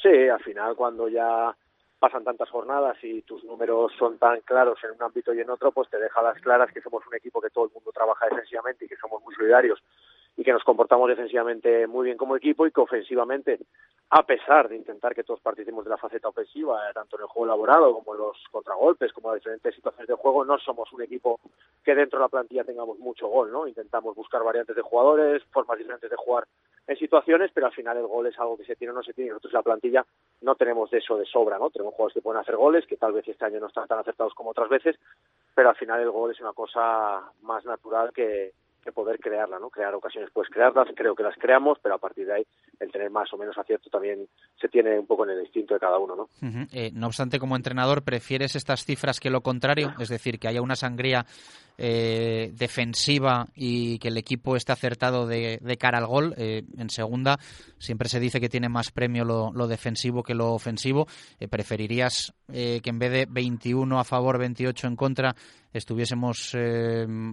Sí, 0.02 0.10
al 0.10 0.42
final 0.44 0.76
cuando 0.76 1.08
ya 1.08 1.56
pasan 2.04 2.26
tantas 2.26 2.50
jornadas 2.50 2.98
y 3.02 3.22
tus 3.22 3.46
números 3.46 3.94
son 3.98 4.18
tan 4.18 4.42
claros 4.42 4.78
en 4.84 4.92
un 4.92 5.04
ámbito 5.04 5.34
y 5.34 5.40
en 5.40 5.50
otro, 5.50 5.72
pues 5.72 5.90
te 5.90 5.98
deja 5.98 6.22
las 6.22 6.38
claras 6.42 6.70
que 6.74 6.82
somos 6.82 7.02
un 7.08 7.16
equipo 7.16 7.40
que 7.40 7.50
todo 7.50 7.64
el 7.64 7.72
mundo 7.72 7.94
trabaja 7.94 8.26
defensivamente 8.26 8.84
y 8.84 8.90
que 8.90 8.98
somos 8.98 9.24
muy 9.24 9.34
solidarios 9.34 9.82
y 10.36 10.44
que 10.44 10.52
nos 10.52 10.66
comportamos 10.66 11.08
defensivamente 11.08 11.88
muy 11.88 12.08
bien 12.08 12.18
como 12.18 12.36
equipo 12.36 12.68
y 12.68 12.74
que 12.74 12.82
ofensivamente, 12.82 13.58
a 14.16 14.22
pesar 14.22 14.70
de 14.70 14.76
intentar 14.76 15.16
que 15.16 15.24
todos 15.24 15.40
participemos 15.40 15.84
de 15.84 15.90
la 15.90 15.98
faceta 15.98 16.28
ofensiva, 16.28 16.88
eh, 16.88 16.94
tanto 16.94 17.16
en 17.16 17.24
el 17.24 17.28
juego 17.28 17.46
elaborado 17.46 17.92
como 17.96 18.14
en 18.14 18.20
los 18.20 18.38
contragolpes, 18.52 19.12
como 19.12 19.32
en 19.32 19.40
diferentes 19.40 19.74
situaciones 19.74 20.08
de 20.08 20.14
juego, 20.14 20.46
no 20.46 20.60
somos 20.60 20.94
un 20.94 21.02
equipo 21.02 21.40
que 21.84 21.96
dentro 21.96 22.20
de 22.20 22.26
la 22.26 22.30
plantilla 22.30 22.64
tengamos 22.64 23.00
mucho 23.00 23.28
gol, 23.28 23.52
¿no? 23.52 23.68
Intentamos 23.68 24.16
buscar 24.16 24.44
variantes 24.44 24.76
de 24.76 24.84
jugadores, 24.84 25.44
formas 25.46 25.80
diferentes 25.80 26.12
de 26.12 26.16
jugar 26.16 26.46
en 26.86 26.96
situaciones, 26.96 27.50
pero 27.56 27.66
al 27.66 27.74
final 27.74 27.98
el 27.98 28.06
gol 28.06 28.28
es 28.28 28.38
algo 28.38 28.56
que 28.56 28.66
se 28.66 28.76
tiene 28.76 28.92
o 28.92 28.96
no 28.96 29.02
se 29.02 29.14
tiene. 29.14 29.32
Nosotros 29.32 29.52
en 29.52 29.58
la 29.58 29.64
plantilla 29.64 30.06
no 30.42 30.54
tenemos 30.54 30.92
de 30.92 31.00
eso 31.00 31.18
de 31.18 31.26
sobra, 31.26 31.58
¿no? 31.58 31.72
Tenemos 31.72 31.96
jugadores 31.96 32.14
que 32.14 32.22
pueden 32.22 32.40
hacer 32.40 32.56
goles, 32.56 32.86
que 32.86 32.98
tal 32.98 33.14
vez 33.14 33.28
este 33.28 33.46
año 33.46 33.60
no 33.60 33.68
están 33.68 33.88
tan 33.88 33.98
acertados 33.98 34.36
como 34.36 34.52
otras 34.52 34.70
veces, 34.70 34.96
pero 35.56 35.70
al 35.70 35.76
final 35.76 36.00
el 36.00 36.12
gol 36.12 36.30
es 36.30 36.40
una 36.40 36.54
cosa 36.54 37.32
más 37.42 37.66
natural 37.66 38.14
que, 38.14 38.54
que 38.84 38.92
poder 38.92 39.20
crearla, 39.20 39.60
¿no? 39.60 39.70
Crear 39.70 39.94
ocasiones, 39.96 40.30
pues 40.34 40.50
crearlas, 40.50 40.88
creo 40.96 41.16
que 41.16 41.24
las 41.24 41.36
creamos, 41.38 41.78
pero 41.82 41.96
a 41.96 41.98
partir 41.98 42.26
de 42.28 42.34
ahí 42.34 42.48
el 42.80 42.92
tener 42.92 43.10
más 43.10 43.32
o 43.34 43.38
menos 43.38 43.58
acierto 43.58 43.90
también 43.90 44.28
se 44.60 44.68
tiene 44.68 45.00
un 45.00 45.08
poco 45.08 45.24
en 45.26 45.32
el 45.32 45.42
instinto 45.42 45.74
de 45.74 45.80
cada 45.80 45.98
uno, 45.98 46.16
¿no? 46.16 46.30
Eh, 46.72 46.92
no 46.94 47.08
obstante, 47.08 47.40
como 47.40 47.56
entrenador, 47.56 48.04
¿prefieres 48.04 48.56
estas 48.56 48.86
cifras 48.86 49.20
que 49.20 49.30
lo 49.30 49.42
contrario? 49.42 49.94
Es 50.00 50.10
decir, 50.10 50.40
que 50.40 50.48
haya 50.48 50.62
una 50.62 50.76
sangría 50.76 51.26
eh, 51.78 52.52
defensiva 52.54 53.46
y 53.56 54.00
que 54.00 54.10
el 54.10 54.18
equipo 54.18 54.56
esté 54.56 54.72
acertado 54.72 55.28
de, 55.28 55.60
cara 55.80 55.98
al 55.98 56.08
gol. 56.08 56.34
Eh, 56.38 56.64
en 56.78 56.90
segunda, 56.90 57.38
siempre 57.78 58.10
se 58.10 58.20
dice 58.20 58.40
que 58.40 58.50
tiene 58.50 58.70
más 58.70 58.92
premio 58.92 59.24
lo, 59.26 59.68
defensivo 59.68 60.24
que 60.24 60.36
lo 60.36 60.54
ofensivo. 60.54 61.08
¿Preferirías 61.50 62.34
que 62.48 62.82
en 62.84 63.00
vez 63.00 63.12
de 63.12 63.28
21 63.30 64.00
a 64.00 64.04
favor, 64.04 64.38
28 64.38 64.88
en 64.88 64.96
contra, 64.96 65.36
estuviésemos 65.74 66.56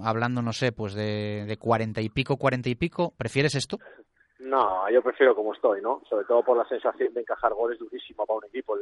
hablando, 0.03 0.43
no 0.43 0.53
sé, 0.53 0.73
pues 0.73 0.95
de, 0.95 1.45
de 1.47 1.57
40 1.57 2.01
y 2.01 2.09
pico, 2.09 2.37
40 2.37 2.69
y 2.69 2.75
pico? 2.75 3.13
¿Prefieres 3.17 3.55
esto? 3.55 3.79
No, 4.41 4.89
yo 4.91 5.03
prefiero 5.03 5.37
como 5.37 5.53
estoy, 5.53 5.83
¿no? 5.83 6.03
Sobre 6.09 6.25
todo 6.25 6.43
por 6.43 6.57
la 6.57 6.65
sensación 6.65 7.13
de 7.13 7.21
encajar 7.21 7.53
goles 7.53 7.79
durísimo 7.79 8.27
para 8.27 8.39
un 8.39 8.45
equipo. 8.47 8.77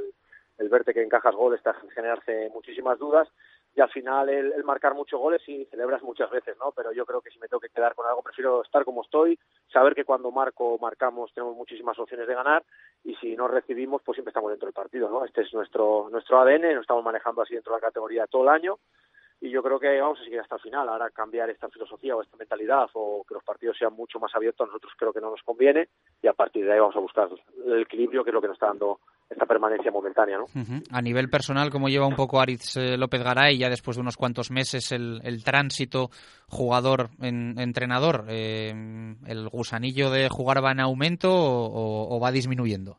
El, 0.57 0.69
verte 0.69 0.95
que 0.95 1.03
encajas 1.03 1.35
goles 1.35 1.63
te 1.63 1.71
generarse 1.95 2.49
muchísimas 2.55 2.99
dudas 2.99 3.29
y 3.79 3.81
al 3.81 3.91
final 3.91 4.29
el, 4.29 4.65
marcar 4.65 4.95
muchos 4.95 5.21
goles 5.21 5.41
y 5.47 5.65
celebras 5.67 6.03
muchas 6.03 6.29
veces, 6.31 6.57
¿no? 6.59 6.73
Pero 6.73 6.91
yo 6.91 7.07
creo 7.07 7.21
que 7.21 7.31
si 7.31 7.39
me 7.39 7.47
tengo 7.47 7.61
que 7.61 7.69
quedar 7.69 7.95
con 7.95 8.09
algo 8.09 8.23
prefiero 8.23 8.65
estar 8.65 8.85
como 8.85 9.03
estoy, 9.03 9.39
saber 9.73 9.95
que 9.95 10.05
cuando 10.05 10.33
marco, 10.33 10.77
marcamos, 10.81 11.33
tenemos 11.33 11.55
muchísimas 11.55 11.97
opciones 11.97 12.27
de 12.27 12.35
ganar 12.35 12.65
y 13.05 13.15
si 13.17 13.37
no 13.37 13.47
recibimos, 13.47 14.03
pues 14.03 14.17
siempre 14.17 14.31
estamos 14.31 14.51
dentro 14.51 14.67
del 14.67 14.75
partido, 14.75 15.09
¿no? 15.09 15.25
Este 15.25 15.43
es 15.43 15.55
nuestro 15.55 16.09
nuestro 16.11 16.41
ADN, 16.41 16.75
nos 16.75 16.81
estamos 16.81 17.05
manejando 17.05 17.43
así 17.43 17.55
dentro 17.55 17.73
de 17.73 17.81
la 17.81 17.87
categoría 17.87 18.27
todo 18.27 18.43
el 18.43 18.49
año 18.49 18.81
y 19.41 19.51
yo 19.51 19.63
creo 19.63 19.79
que 19.79 20.01
vamos 20.01 20.19
a 20.19 20.25
seguir 20.25 20.41
hasta 20.41 20.57
el 20.57 20.63
final. 20.63 20.89
Ahora 20.89 21.11
cambiar 21.11 21.49
esta 21.49 21.69
filosofía 21.69 22.17
o 22.17 22.23
esta 22.23 22.37
mentalidad 22.37 22.91
o 22.95 23.25
que 23.29 23.35
los 23.35 23.45
partidos 23.45 23.79
sean 23.79 23.93
mucho 23.93 24.19
más 24.19 24.35
abiertos 24.35 24.65
a 24.65 24.67
nosotros 24.67 24.93
creo 24.97 25.13
que 25.13 25.21
no 25.21 25.31
nos 25.31 25.43
conviene 25.45 25.89
y 26.21 26.27
a 26.27 26.33
partir 26.33 26.65
de 26.65 26.73
ahí 26.73 26.81
vamos 26.81 26.97
a 26.97 27.01
buscar 27.01 27.29
el 27.65 27.83
equilibrio 27.83 28.25
que 28.25 28.31
es 28.31 28.35
lo 28.35 28.41
que 28.41 28.49
nos 28.49 28.57
está 28.57 28.67
dando 28.67 28.99
esta 29.29 29.47
permanencia 29.47 29.91
momentánea. 29.91 30.39
¿no? 30.39 30.47
A 30.91 31.03
nivel 31.03 31.29
personal, 31.29 31.71
¿cómo 31.71 31.89
lleva 31.89 32.07
un 32.07 32.17
poco 32.17 32.41
Aritz 32.41 32.77
eh, 32.77 32.97
López 32.97 33.23
Garay 33.23 33.59
ya 33.59 33.69
después 33.69 33.97
de 33.97 34.01
unos 34.01 34.17
cuantos 34.17 34.51
meses 34.51 34.91
el, 34.93 35.45
tránsito 35.45 36.11
jugador-entrenador? 36.49 38.25
Eh, 38.29 38.73
¿El 39.27 39.49
gusanillo 39.49 40.11
de 40.11 40.29
jugar 40.29 40.65
va 40.65 40.73
en 40.73 40.81
aumento 40.81 41.31
o 41.31 42.19
va 42.21 42.31
disminuyendo? 42.31 42.99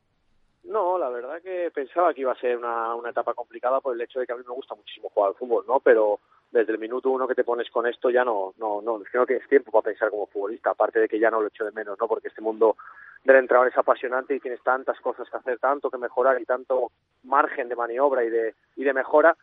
No, 0.69 0.99
la 0.99 1.09
verdad 1.09 1.41
que 1.41 1.71
pensaba 1.73 2.13
que 2.13 2.21
iba 2.21 2.31
a 2.31 2.39
ser 2.39 2.55
una, 2.55 2.93
una 2.93 3.09
etapa 3.09 3.33
complicada 3.33 3.81
por 3.81 3.95
el 3.95 4.01
hecho 4.01 4.19
de 4.19 4.27
que 4.27 4.33
a 4.33 4.35
mí 4.35 4.43
me 4.47 4.53
gusta 4.53 4.75
muchísimo 4.75 5.09
jugar 5.09 5.29
al 5.29 5.35
fútbol, 5.35 5.65
¿no? 5.67 5.79
Pero 5.79 6.19
desde 6.51 6.73
el 6.73 6.79
minuto 6.79 7.09
uno 7.09 7.27
que 7.27 7.35
te 7.35 7.43
pones 7.43 7.69
con 7.69 7.85
esto 7.85 8.09
ya 8.09 8.23
no, 8.23 8.53
no, 8.57 8.81
no, 8.81 9.01
es 9.01 9.09
que 9.09 9.17
no 9.17 9.25
tienes 9.25 9.47
tiempo 9.47 9.71
para 9.71 9.83
pensar 9.83 10.09
como 10.09 10.27
futbolista, 10.27 10.71
aparte 10.71 10.99
de 10.99 11.07
que 11.07 11.19
ya 11.19 11.29
no 11.29 11.41
lo 11.41 11.47
echo 11.47 11.65
de 11.65 11.71
menos, 11.71 11.97
¿no? 11.99 12.07
Porque 12.07 12.29
este 12.29 12.41
mundo 12.41 12.75
del 13.23 13.35
entrenador 13.35 13.71
es 13.71 13.77
apasionante 13.77 14.35
y 14.35 14.39
tienes 14.39 14.61
tantas 14.63 14.99
cosas 14.99 15.29
que 15.29 15.37
hacer, 15.37 15.59
tanto 15.59 15.89
que 15.89 15.97
mejorar 15.97 16.41
y 16.41 16.45
tanto 16.45 16.91
margen 17.23 17.69
de 17.69 17.75
maniobra 17.75 18.23
y 18.23 18.29
de, 18.29 18.55
y 18.75 18.83
de 18.83 18.93
mejora 18.93 19.35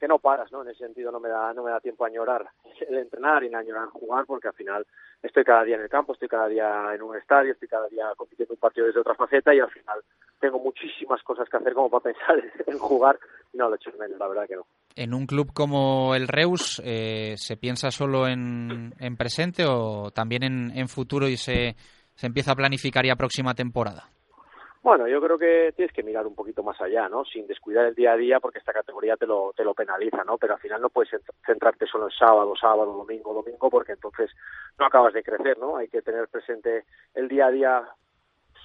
que 0.00 0.08
no 0.08 0.18
paras, 0.18 0.50
¿no? 0.52 0.62
En 0.62 0.68
ese 0.68 0.84
sentido 0.84 1.12
no 1.12 1.20
me 1.20 1.28
da, 1.28 1.52
no 1.52 1.62
me 1.62 1.70
da 1.70 1.80
tiempo 1.80 2.04
a 2.04 2.08
añorar 2.08 2.48
el 2.88 2.98
entrenar 2.98 3.44
y 3.44 3.54
a 3.54 3.58
añorar 3.58 3.88
jugar 3.88 4.24
porque 4.26 4.48
al 4.48 4.54
final 4.54 4.86
estoy 5.22 5.44
cada 5.44 5.64
día 5.64 5.76
en 5.76 5.82
el 5.82 5.88
campo, 5.88 6.12
estoy 6.12 6.28
cada 6.28 6.48
día 6.48 6.94
en 6.94 7.02
un 7.02 7.16
estadio, 7.16 7.52
estoy 7.52 7.68
cada 7.68 7.88
día 7.88 8.12
compitiendo 8.16 8.54
un 8.54 8.60
partido 8.60 8.86
desde 8.86 9.00
otra 9.00 9.14
faceta 9.14 9.54
y 9.54 9.60
al 9.60 9.70
final 9.70 10.00
tengo 10.40 10.58
muchísimas 10.58 11.22
cosas 11.22 11.48
que 11.48 11.56
hacer 11.56 11.74
como 11.74 11.90
para 11.90 12.02
pensar 12.12 12.42
en 12.66 12.78
jugar 12.78 13.18
y 13.52 13.58
no 13.58 13.68
lo 13.68 13.74
he 13.74 13.76
hecho 13.76 13.90
menos, 13.98 14.18
la 14.18 14.28
verdad 14.28 14.46
que 14.46 14.56
no. 14.56 14.66
En 14.96 15.12
un 15.12 15.26
club 15.26 15.52
como 15.52 16.14
el 16.14 16.28
Reus, 16.28 16.80
eh, 16.84 17.34
¿se 17.36 17.56
piensa 17.56 17.90
solo 17.90 18.28
en, 18.28 18.94
en 19.00 19.16
presente 19.16 19.64
o 19.66 20.10
también 20.12 20.44
en, 20.44 20.70
en 20.76 20.88
futuro 20.88 21.28
y 21.28 21.36
se, 21.36 21.74
se 22.14 22.26
empieza 22.26 22.52
a 22.52 22.56
planificar 22.56 23.04
ya 23.04 23.16
próxima 23.16 23.54
temporada? 23.54 24.08
Bueno, 24.84 25.08
yo 25.08 25.18
creo 25.18 25.38
que 25.38 25.72
tienes 25.74 25.94
que 25.94 26.02
mirar 26.02 26.26
un 26.26 26.34
poquito 26.34 26.62
más 26.62 26.78
allá, 26.78 27.08
¿no? 27.08 27.24
Sin 27.24 27.46
descuidar 27.46 27.86
el 27.86 27.94
día 27.94 28.12
a 28.12 28.16
día, 28.18 28.38
porque 28.38 28.58
esta 28.58 28.74
categoría 28.74 29.16
te 29.16 29.26
lo, 29.26 29.54
te 29.56 29.64
lo 29.64 29.72
penaliza, 29.72 30.24
¿no? 30.24 30.36
Pero 30.36 30.52
al 30.52 30.60
final 30.60 30.82
no 30.82 30.90
puedes 30.90 31.10
centrarte 31.46 31.86
solo 31.86 32.04
en 32.04 32.10
sábado, 32.10 32.52
sábado, 32.54 32.92
domingo, 32.92 33.32
domingo, 33.32 33.70
porque 33.70 33.92
entonces 33.92 34.30
no 34.78 34.84
acabas 34.84 35.14
de 35.14 35.22
crecer, 35.22 35.56
¿no? 35.56 35.78
Hay 35.78 35.88
que 35.88 36.02
tener 36.02 36.28
presente 36.28 36.84
el 37.14 37.28
día 37.28 37.46
a 37.46 37.50
día 37.50 37.82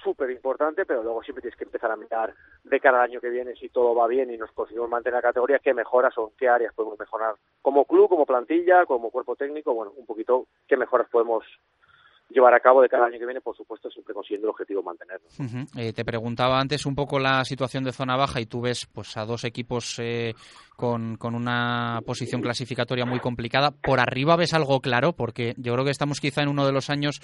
súper 0.02 0.30
importante, 0.30 0.84
pero 0.84 1.02
luego 1.02 1.22
siempre 1.22 1.42
tienes 1.42 1.58
que 1.58 1.64
empezar 1.64 1.90
a 1.90 1.96
mirar 1.96 2.34
de 2.64 2.80
cada 2.80 3.02
año 3.02 3.20
que 3.20 3.30
viene 3.30 3.54
si 3.54 3.68
todo 3.68 3.94
va 3.94 4.06
bien 4.06 4.30
y 4.30 4.36
nos 4.36 4.52
conseguimos 4.52 4.88
mantener 4.88 5.18
la 5.18 5.28
categoría, 5.28 5.58
qué 5.58 5.74
mejoras 5.74 6.16
o 6.18 6.32
qué 6.38 6.48
áreas 6.48 6.74
podemos 6.74 6.98
mejorar 6.98 7.34
como 7.62 7.84
club, 7.84 8.08
como 8.08 8.26
plantilla, 8.26 8.86
como 8.86 9.10
cuerpo 9.10 9.36
técnico, 9.36 9.74
bueno, 9.74 9.92
un 9.96 10.06
poquito 10.06 10.46
qué 10.66 10.76
mejoras 10.76 11.08
podemos 11.10 11.44
llevar 12.30 12.54
a 12.54 12.60
cabo 12.60 12.80
de 12.80 12.88
cada 12.88 13.06
año 13.06 13.18
que 13.18 13.26
viene, 13.26 13.40
por 13.40 13.56
supuesto, 13.56 13.90
siempre 13.90 14.14
consiguiendo 14.14 14.46
el 14.46 14.50
objetivo 14.50 14.82
mantenerlo. 14.82 15.28
eh, 15.76 15.92
te 15.92 16.04
preguntaba 16.04 16.60
antes 16.60 16.86
un 16.86 16.94
poco 16.94 17.18
la 17.18 17.44
situación 17.44 17.84
de 17.84 17.92
zona 17.92 18.16
baja 18.16 18.40
y 18.40 18.46
tú 18.46 18.60
ves 18.60 18.86
pues 18.86 19.16
a 19.16 19.24
dos 19.24 19.44
equipos 19.44 19.98
eh, 19.98 20.34
con, 20.76 21.16
con, 21.16 21.34
una 21.34 22.00
posición 22.06 22.40
clasificatoria 22.40 23.04
muy 23.04 23.20
complicada. 23.20 23.72
¿Por 23.72 24.00
arriba 24.00 24.36
ves 24.36 24.54
algo 24.54 24.80
claro? 24.80 25.12
Porque 25.12 25.54
yo 25.56 25.72
creo 25.72 25.84
que 25.84 25.90
estamos 25.90 26.20
quizá 26.20 26.42
en 26.42 26.48
uno 26.48 26.66
de 26.66 26.72
los 26.72 26.88
años 26.88 27.20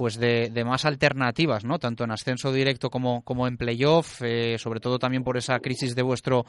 pues 0.00 0.18
de, 0.18 0.48
de, 0.48 0.64
más 0.64 0.86
alternativas, 0.86 1.66
¿no? 1.66 1.78
Tanto 1.78 2.04
en 2.04 2.10
ascenso 2.10 2.50
directo 2.50 2.88
como, 2.88 3.22
como 3.22 3.46
en 3.46 3.58
playoff, 3.58 4.22
eh, 4.22 4.56
sobre 4.56 4.80
todo 4.80 4.98
también 4.98 5.22
por 5.22 5.36
esa 5.36 5.58
crisis 5.58 5.94
de 5.94 6.00
vuestro 6.00 6.44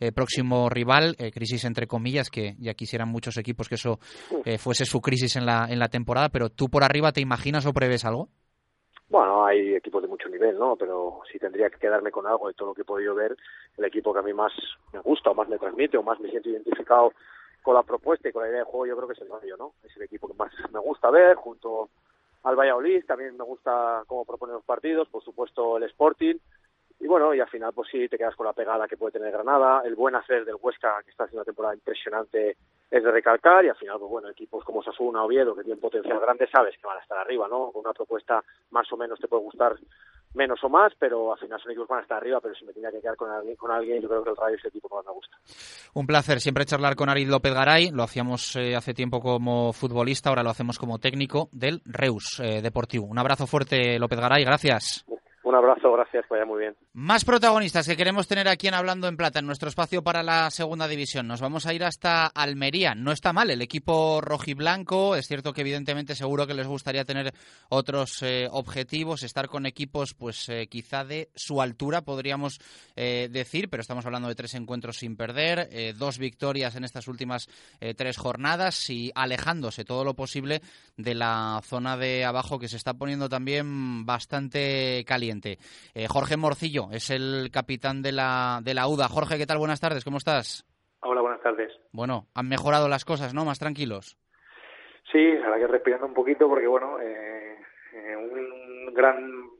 eh, 0.00 0.10
próximo 0.10 0.70
rival, 0.70 1.14
eh, 1.18 1.30
crisis 1.30 1.66
entre 1.66 1.86
comillas, 1.86 2.30
que 2.30 2.54
ya 2.58 2.72
quisieran 2.72 3.10
muchos 3.10 3.36
equipos 3.36 3.68
que 3.68 3.74
eso 3.74 3.98
eh, 4.46 4.56
fuese 4.56 4.86
su 4.86 5.02
crisis 5.02 5.36
en 5.36 5.44
la, 5.44 5.66
en 5.68 5.80
la 5.80 5.88
temporada, 5.88 6.30
pero 6.30 6.48
tú 6.48 6.70
por 6.70 6.82
arriba 6.82 7.12
te 7.12 7.20
imaginas 7.20 7.66
o 7.66 7.74
prevés 7.74 8.06
algo? 8.06 8.28
Bueno, 9.10 9.44
hay 9.44 9.74
equipos 9.74 10.00
de 10.00 10.08
mucho 10.08 10.30
nivel, 10.30 10.58
¿no? 10.58 10.74
Pero 10.74 11.20
si 11.30 11.38
tendría 11.38 11.68
que 11.68 11.78
quedarme 11.78 12.10
con 12.10 12.26
algo 12.26 12.48
de 12.48 12.54
todo 12.54 12.68
lo 12.68 12.74
que 12.74 12.80
he 12.80 12.86
podido 12.86 13.14
ver, 13.14 13.36
el 13.76 13.84
equipo 13.84 14.14
que 14.14 14.20
a 14.20 14.22
mí 14.22 14.32
más 14.32 14.52
me 14.94 15.00
gusta 15.00 15.28
o 15.28 15.34
más 15.34 15.46
me 15.50 15.58
transmite 15.58 15.98
o 15.98 16.02
más 16.02 16.18
me 16.20 16.30
siento 16.30 16.48
identificado 16.48 17.12
con 17.62 17.74
la 17.74 17.82
propuesta 17.82 18.30
y 18.30 18.32
con 18.32 18.44
la 18.44 18.48
idea 18.48 18.60
de 18.60 18.64
juego, 18.64 18.86
yo 18.86 18.96
creo 18.96 19.08
que 19.08 19.12
es 19.12 19.20
el 19.20 19.28
Rayo, 19.28 19.58
¿no? 19.58 19.74
Es 19.84 19.94
el 19.94 20.04
equipo 20.04 20.26
que 20.26 20.34
más 20.38 20.50
me 20.72 20.80
gusta 20.80 21.10
ver, 21.10 21.36
junto 21.36 21.90
al 22.44 22.56
Valladolid, 22.56 23.04
también 23.04 23.36
me 23.36 23.44
gusta 23.44 24.04
cómo 24.06 24.24
propone 24.24 24.52
los 24.52 24.64
partidos, 24.64 25.08
por 25.08 25.22
supuesto 25.24 25.76
el 25.76 25.84
Sporting, 25.84 26.36
y 27.00 27.06
bueno, 27.06 27.34
y 27.34 27.40
al 27.40 27.48
final 27.48 27.72
pues 27.72 27.88
sí, 27.90 28.08
te 28.08 28.16
quedas 28.16 28.36
con 28.36 28.46
la 28.46 28.52
pegada 28.52 28.86
que 28.86 28.96
puede 28.96 29.12
tener 29.12 29.32
Granada, 29.32 29.82
el 29.84 29.94
buen 29.94 30.14
hacer 30.14 30.44
del 30.44 30.56
Huesca, 30.60 31.02
que 31.04 31.10
está 31.10 31.24
haciendo 31.24 31.40
una 31.40 31.46
temporada 31.46 31.74
impresionante, 31.74 32.56
es 32.90 33.02
de 33.02 33.10
recalcar, 33.10 33.64
y 33.64 33.68
al 33.68 33.76
final, 33.76 33.98
pues 33.98 34.10
bueno, 34.10 34.28
equipos 34.28 34.62
como 34.64 34.82
Sasuna, 34.82 35.24
Oviedo, 35.24 35.54
que 35.54 35.64
tienen 35.64 35.80
potencial 35.80 36.20
grande, 36.20 36.46
sabes 36.46 36.76
que 36.76 36.86
van 36.86 36.98
a 36.98 37.02
estar 37.02 37.18
arriba, 37.18 37.48
¿no? 37.48 37.72
Con 37.72 37.80
una 37.80 37.92
propuesta 37.92 38.42
más 38.70 38.90
o 38.92 38.96
menos 38.96 39.18
te 39.18 39.26
puede 39.26 39.42
gustar 39.42 39.76
menos 40.34 40.62
o 40.62 40.68
más, 40.68 40.92
pero 40.98 41.32
al 41.32 41.38
final 41.38 41.60
son 41.60 41.70
equipos 41.70 41.88
van 41.88 42.00
a 42.00 42.02
estar 42.02 42.18
arriba, 42.18 42.40
pero 42.40 42.54
si 42.54 42.64
me 42.64 42.72
tenía 42.72 42.90
que 42.90 43.00
quedar 43.00 43.16
con 43.16 43.30
alguien, 43.30 43.56
con 43.56 43.70
alguien 43.70 44.02
yo 44.02 44.08
creo 44.08 44.24
que 44.24 44.30
el 44.30 44.36
Rayo 44.36 44.56
es 44.56 44.64
el 44.64 44.68
equipo 44.68 44.88
que 44.88 44.94
más 44.96 45.06
me 45.06 45.12
gusta. 45.12 45.36
Un 45.94 46.06
placer 46.06 46.40
siempre 46.40 46.64
charlar 46.64 46.96
con 46.96 47.08
Arid 47.08 47.28
López 47.28 47.54
Garay, 47.54 47.90
lo 47.90 48.02
hacíamos 48.02 48.56
eh, 48.56 48.76
hace 48.76 48.94
tiempo 48.94 49.20
como 49.20 49.72
futbolista, 49.72 50.28
ahora 50.28 50.42
lo 50.42 50.50
hacemos 50.50 50.78
como 50.78 50.98
técnico 50.98 51.48
del 51.52 51.80
Reus 51.84 52.40
eh, 52.40 52.60
Deportivo. 52.62 53.06
Un 53.06 53.18
abrazo 53.18 53.46
fuerte, 53.46 53.98
López 53.98 54.20
Garay, 54.20 54.44
gracias. 54.44 55.04
Un 55.54 55.58
abrazo, 55.58 55.92
gracias, 55.92 56.24
vaya 56.28 56.44
muy 56.44 56.62
bien. 56.62 56.76
Más 56.94 57.24
protagonistas 57.24 57.86
que 57.86 57.96
queremos 57.96 58.26
tener 58.26 58.48
aquí 58.48 58.66
en 58.66 58.74
Hablando 58.74 59.06
en 59.06 59.16
Plata, 59.16 59.38
en 59.38 59.46
nuestro 59.46 59.68
espacio 59.68 60.02
para 60.02 60.24
la 60.24 60.50
segunda 60.50 60.88
división. 60.88 61.28
Nos 61.28 61.40
vamos 61.40 61.64
a 61.66 61.72
ir 61.72 61.84
hasta 61.84 62.26
Almería. 62.26 62.96
No 62.96 63.12
está 63.12 63.32
mal 63.32 63.48
el 63.50 63.62
equipo 63.62 64.20
rojiblanco. 64.20 65.14
Es 65.14 65.28
cierto 65.28 65.52
que 65.52 65.60
evidentemente 65.60 66.16
seguro 66.16 66.48
que 66.48 66.54
les 66.54 66.66
gustaría 66.66 67.04
tener 67.04 67.32
otros 67.68 68.20
eh, 68.24 68.48
objetivos, 68.50 69.22
estar 69.22 69.46
con 69.46 69.64
equipos 69.64 70.12
pues 70.14 70.48
eh, 70.48 70.66
quizá 70.66 71.04
de 71.04 71.30
su 71.36 71.62
altura, 71.62 72.02
podríamos 72.02 72.58
eh, 72.96 73.28
decir, 73.30 73.70
pero 73.70 73.82
estamos 73.82 74.04
hablando 74.06 74.26
de 74.26 74.34
tres 74.34 74.54
encuentros 74.54 74.96
sin 74.96 75.16
perder, 75.16 75.94
dos 75.96 76.18
victorias 76.18 76.74
en 76.74 76.82
estas 76.82 77.06
últimas 77.06 77.46
tres 77.96 78.16
jornadas 78.16 78.90
y 78.90 79.12
alejándose 79.14 79.84
todo 79.84 80.02
lo 80.02 80.14
posible 80.14 80.62
de 80.96 81.14
la 81.14 81.60
zona 81.62 81.96
de 81.96 82.24
abajo 82.24 82.58
que 82.58 82.68
se 82.68 82.76
está 82.76 82.94
poniendo 82.94 83.28
también 83.28 84.04
bastante 84.04 85.04
caliente. 85.06 85.43
Eh, 85.52 86.06
Jorge 86.08 86.36
Morcillo 86.36 86.88
es 86.92 87.10
el 87.10 87.50
capitán 87.52 88.02
de 88.02 88.12
la, 88.12 88.60
de 88.62 88.74
la 88.74 88.88
UDA. 88.88 89.08
Jorge, 89.08 89.38
¿qué 89.38 89.46
tal? 89.46 89.58
Buenas 89.58 89.80
tardes, 89.80 90.04
¿cómo 90.04 90.18
estás? 90.18 90.64
Hola, 91.00 91.20
buenas 91.20 91.42
tardes. 91.42 91.72
Bueno, 91.92 92.26
han 92.34 92.48
mejorado 92.48 92.88
las 92.88 93.04
cosas, 93.04 93.34
¿no? 93.34 93.44
Más 93.44 93.58
tranquilos. 93.58 94.18
Sí, 95.12 95.36
ahora 95.44 95.58
que 95.58 95.66
respirando 95.66 96.06
un 96.06 96.14
poquito 96.14 96.48
porque, 96.48 96.66
bueno, 96.66 96.98
eh, 97.00 97.58
eh, 97.92 98.16
un 98.16 98.94
gran 98.94 99.50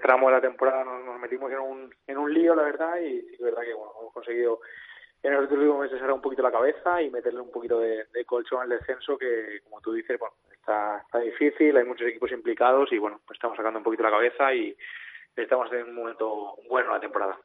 tramo 0.00 0.28
de 0.28 0.34
la 0.36 0.40
temporada 0.40 0.84
nos, 0.84 1.04
nos, 1.04 1.20
metimos 1.20 1.52
en 1.52 1.58
un, 1.58 1.94
en 2.06 2.16
un 2.16 2.32
lío, 2.32 2.54
la 2.54 2.62
verdad, 2.62 2.96
y 2.98 3.20
sí 3.20 3.26
que 3.28 3.34
es 3.34 3.40
verdad 3.40 3.62
que, 3.62 3.74
bueno, 3.74 3.92
hemos 4.00 4.12
conseguido 4.14 4.60
en 5.22 5.32
los 5.32 5.50
últimos 5.50 5.80
meses 5.80 5.98
cerrar 5.98 6.12
un 6.12 6.20
poquito 6.20 6.42
la 6.42 6.52
cabeza 6.52 7.02
y 7.02 7.10
meterle 7.10 7.40
un 7.40 7.50
poquito 7.50 7.80
de, 7.80 8.06
de 8.12 8.24
colchón 8.24 8.62
al 8.62 8.68
descenso 8.68 9.18
que, 9.18 9.60
como 9.64 9.80
tú 9.80 9.92
dices, 9.92 10.18
bueno, 10.18 10.34
está, 10.66 11.20
difícil, 11.20 11.76
hay 11.76 11.84
muchos 11.84 12.06
equipos 12.08 12.30
implicados 12.32 12.92
y, 12.92 12.98
bueno, 12.98 13.20
pues 13.26 13.36
estamos 13.36 13.56
sacando 13.56 13.78
un 13.78 13.84
poquito 13.84 14.02
la 14.02 14.10
cabeza 14.10 14.52
y 14.54 14.76
estamos 15.36 15.70
en 15.72 15.90
un 15.90 15.94
momento 15.94 16.56
bueno 16.68 16.92
la 16.92 17.00
temporada. 17.00 17.36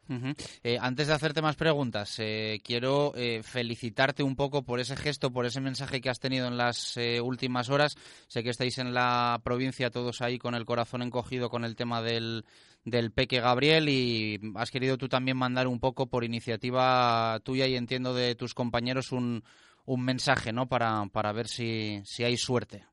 Eh, 0.64 0.78
antes 0.80 1.08
de 1.08 1.14
hacerte 1.14 1.42
más 1.42 1.58
preguntas, 1.58 2.18
eh, 2.20 2.60
quiero 2.64 3.12
eh, 3.16 3.44
felicitarte 3.44 4.24
un 4.24 4.36
poco 4.36 4.64
por 4.64 4.80
ese 4.80 4.96
gesto, 4.96 5.32
por 5.32 5.46
ese 5.46 5.60
mensaje 5.60 6.00
que 6.00 6.10
has 6.10 6.20
tenido 6.20 6.48
en 6.48 6.58
las 6.58 6.96
eh, 6.96 7.20
últimas 7.20 7.70
horas. 7.70 7.96
Sé 8.28 8.44
que 8.44 8.50
estáis 8.50 8.78
en 8.78 8.94
la 8.94 9.40
provincia 9.44 9.90
todos 9.90 10.22
ahí 10.22 10.38
con 10.40 10.56
el 10.56 10.66
corazón 10.66 11.02
encogido 11.02 11.50
con 11.50 11.66
el 11.66 11.76
tema 11.76 12.02
del, 12.02 12.46
del 12.84 13.12
Peque 13.12 13.40
Gabriel 13.40 13.90
y 13.90 14.40
has 14.56 14.72
querido 14.72 14.98
tú 14.98 15.08
también 15.08 15.38
mandar 15.38 15.68
un 15.68 15.80
poco 15.80 16.08
por 16.08 16.24
iniciativa 16.24 17.40
tuya 17.44 17.68
y 17.68 17.76
entiendo 17.76 18.14
de 18.14 18.36
tus 18.36 18.54
compañeros 18.54 19.12
un, 19.12 19.44
un 19.86 20.06
mensaje, 20.06 20.52
¿no? 20.52 20.68
Para, 20.68 21.04
para 21.12 21.32
ver 21.32 21.48
si, 21.48 22.02
si 22.04 22.24
hay 22.24 22.38
suerte. 22.38 22.86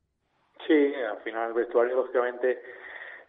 Sí, 0.67 0.93
al 0.95 1.21
final 1.23 1.49
el 1.49 1.53
vestuario, 1.53 1.95
lógicamente 1.95 2.61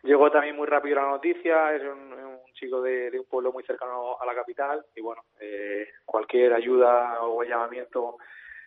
llegó 0.02 0.30
también 0.30 0.56
muy 0.56 0.66
rápido 0.66 0.96
la 0.96 1.10
noticia, 1.10 1.74
es 1.74 1.82
un, 1.82 2.12
un 2.12 2.52
chico 2.54 2.80
de, 2.82 3.10
de, 3.10 3.18
un 3.18 3.26
pueblo 3.26 3.52
muy 3.52 3.64
cercano 3.64 4.18
a 4.20 4.26
la 4.26 4.34
capital 4.34 4.84
y 4.94 5.00
bueno, 5.00 5.22
eh, 5.40 5.88
cualquier 6.04 6.52
ayuda 6.52 7.22
o 7.22 7.42
llamamiento 7.42 8.18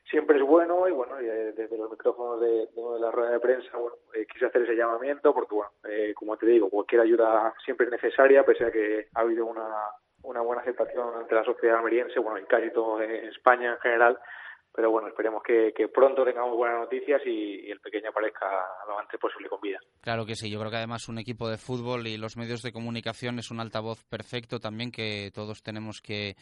siempre 0.10 0.38
es 0.38 0.44
bueno 0.44 0.88
y 0.88 0.92
bueno, 0.92 1.20
y 1.22 1.26
desde 1.26 1.78
los 1.78 1.90
micrófonos 1.90 2.40
de, 2.42 2.68
de, 2.68 3.00
la 3.00 3.12
rueda 3.12 3.32
de 3.32 3.40
prensa 3.40 3.78
bueno, 3.78 3.96
eh, 4.14 4.26
quise 4.32 4.46
hacer 4.46 4.64
ese 4.64 4.76
llamamiento 4.76 5.34
porque 5.34 5.56
bueno, 5.56 5.72
eh, 5.90 6.14
como 6.16 6.38
te 6.38 6.46
digo, 6.46 6.70
cualquier 6.70 7.02
ayuda 7.02 7.54
siempre 7.64 7.88
es 7.88 7.92
necesaria, 7.92 8.46
pese 8.46 8.66
a 8.66 8.72
que 8.72 9.08
ha 9.14 9.22
habido 9.22 9.46
una, 9.46 9.68
una 10.24 10.42
buena 10.42 10.62
aceptación 10.62 11.16
ante 11.16 11.36
la 11.36 11.44
sociedad 11.44 11.78
almeriense, 11.78 12.20
bueno, 12.20 12.40
y 12.40 12.46
casi 12.46 12.72
todo 12.72 13.02
en 13.02 13.12
España 13.28 13.74
en 13.74 13.80
general, 13.80 14.20
pero 14.76 14.90
bueno, 14.90 15.08
esperemos 15.08 15.44
que, 15.44 15.72
que 15.76 15.88
pronto 15.88 16.26
tengamos 16.26 16.56
buenas 16.56 16.80
noticias 16.80 17.22
y, 17.26 17.68
y, 17.68 17.72
el 17.72 17.80
pequeño 17.80 18.10
aparezca 18.10 18.48
lo 18.88 18.98
antes 18.98 19.20
posible 19.20 19.48
con 19.48 19.62
vida. 19.62 19.80
Claro 20.02 20.26
que 20.26 20.36
sí, 20.36 20.50
yo 20.50 20.60
creo 20.60 20.72
que 20.72 20.78
además 20.78 21.08
un 21.08 21.20
equipo 21.20 21.48
de 21.48 21.58
fútbol 21.58 22.08
y 22.08 22.18
los 22.18 22.38
medios 22.38 22.64
de 22.64 22.74
comunicación 22.74 23.38
es 23.38 23.52
un 23.52 23.60
altavoz 23.60 24.04
perfecto 24.06 24.60
también 24.60 24.92
que 24.92 25.30
todos 25.34 25.62
tenemos 25.62 26.02
que, 26.02 26.36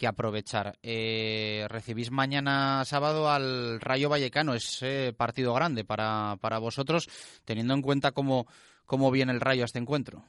que 0.00 0.06
aprovechar. 0.06 0.72
Eh, 0.82 1.66
recibís 1.68 2.10
mañana 2.10 2.82
sábado 2.86 3.28
al 3.28 3.80
Rayo 3.80 4.08
Vallecano, 4.08 4.54
es 4.54 4.82
partido 5.18 5.52
grande 5.52 5.84
para, 5.84 6.36
para 6.40 6.58
vosotros, 6.58 7.06
teniendo 7.44 7.74
en 7.74 7.82
cuenta 7.82 8.12
cómo, 8.12 8.46
cómo 8.86 9.10
viene 9.10 9.32
el 9.32 9.40
Rayo 9.40 9.62
a 9.62 9.66
este 9.66 9.78
encuentro. 9.78 10.22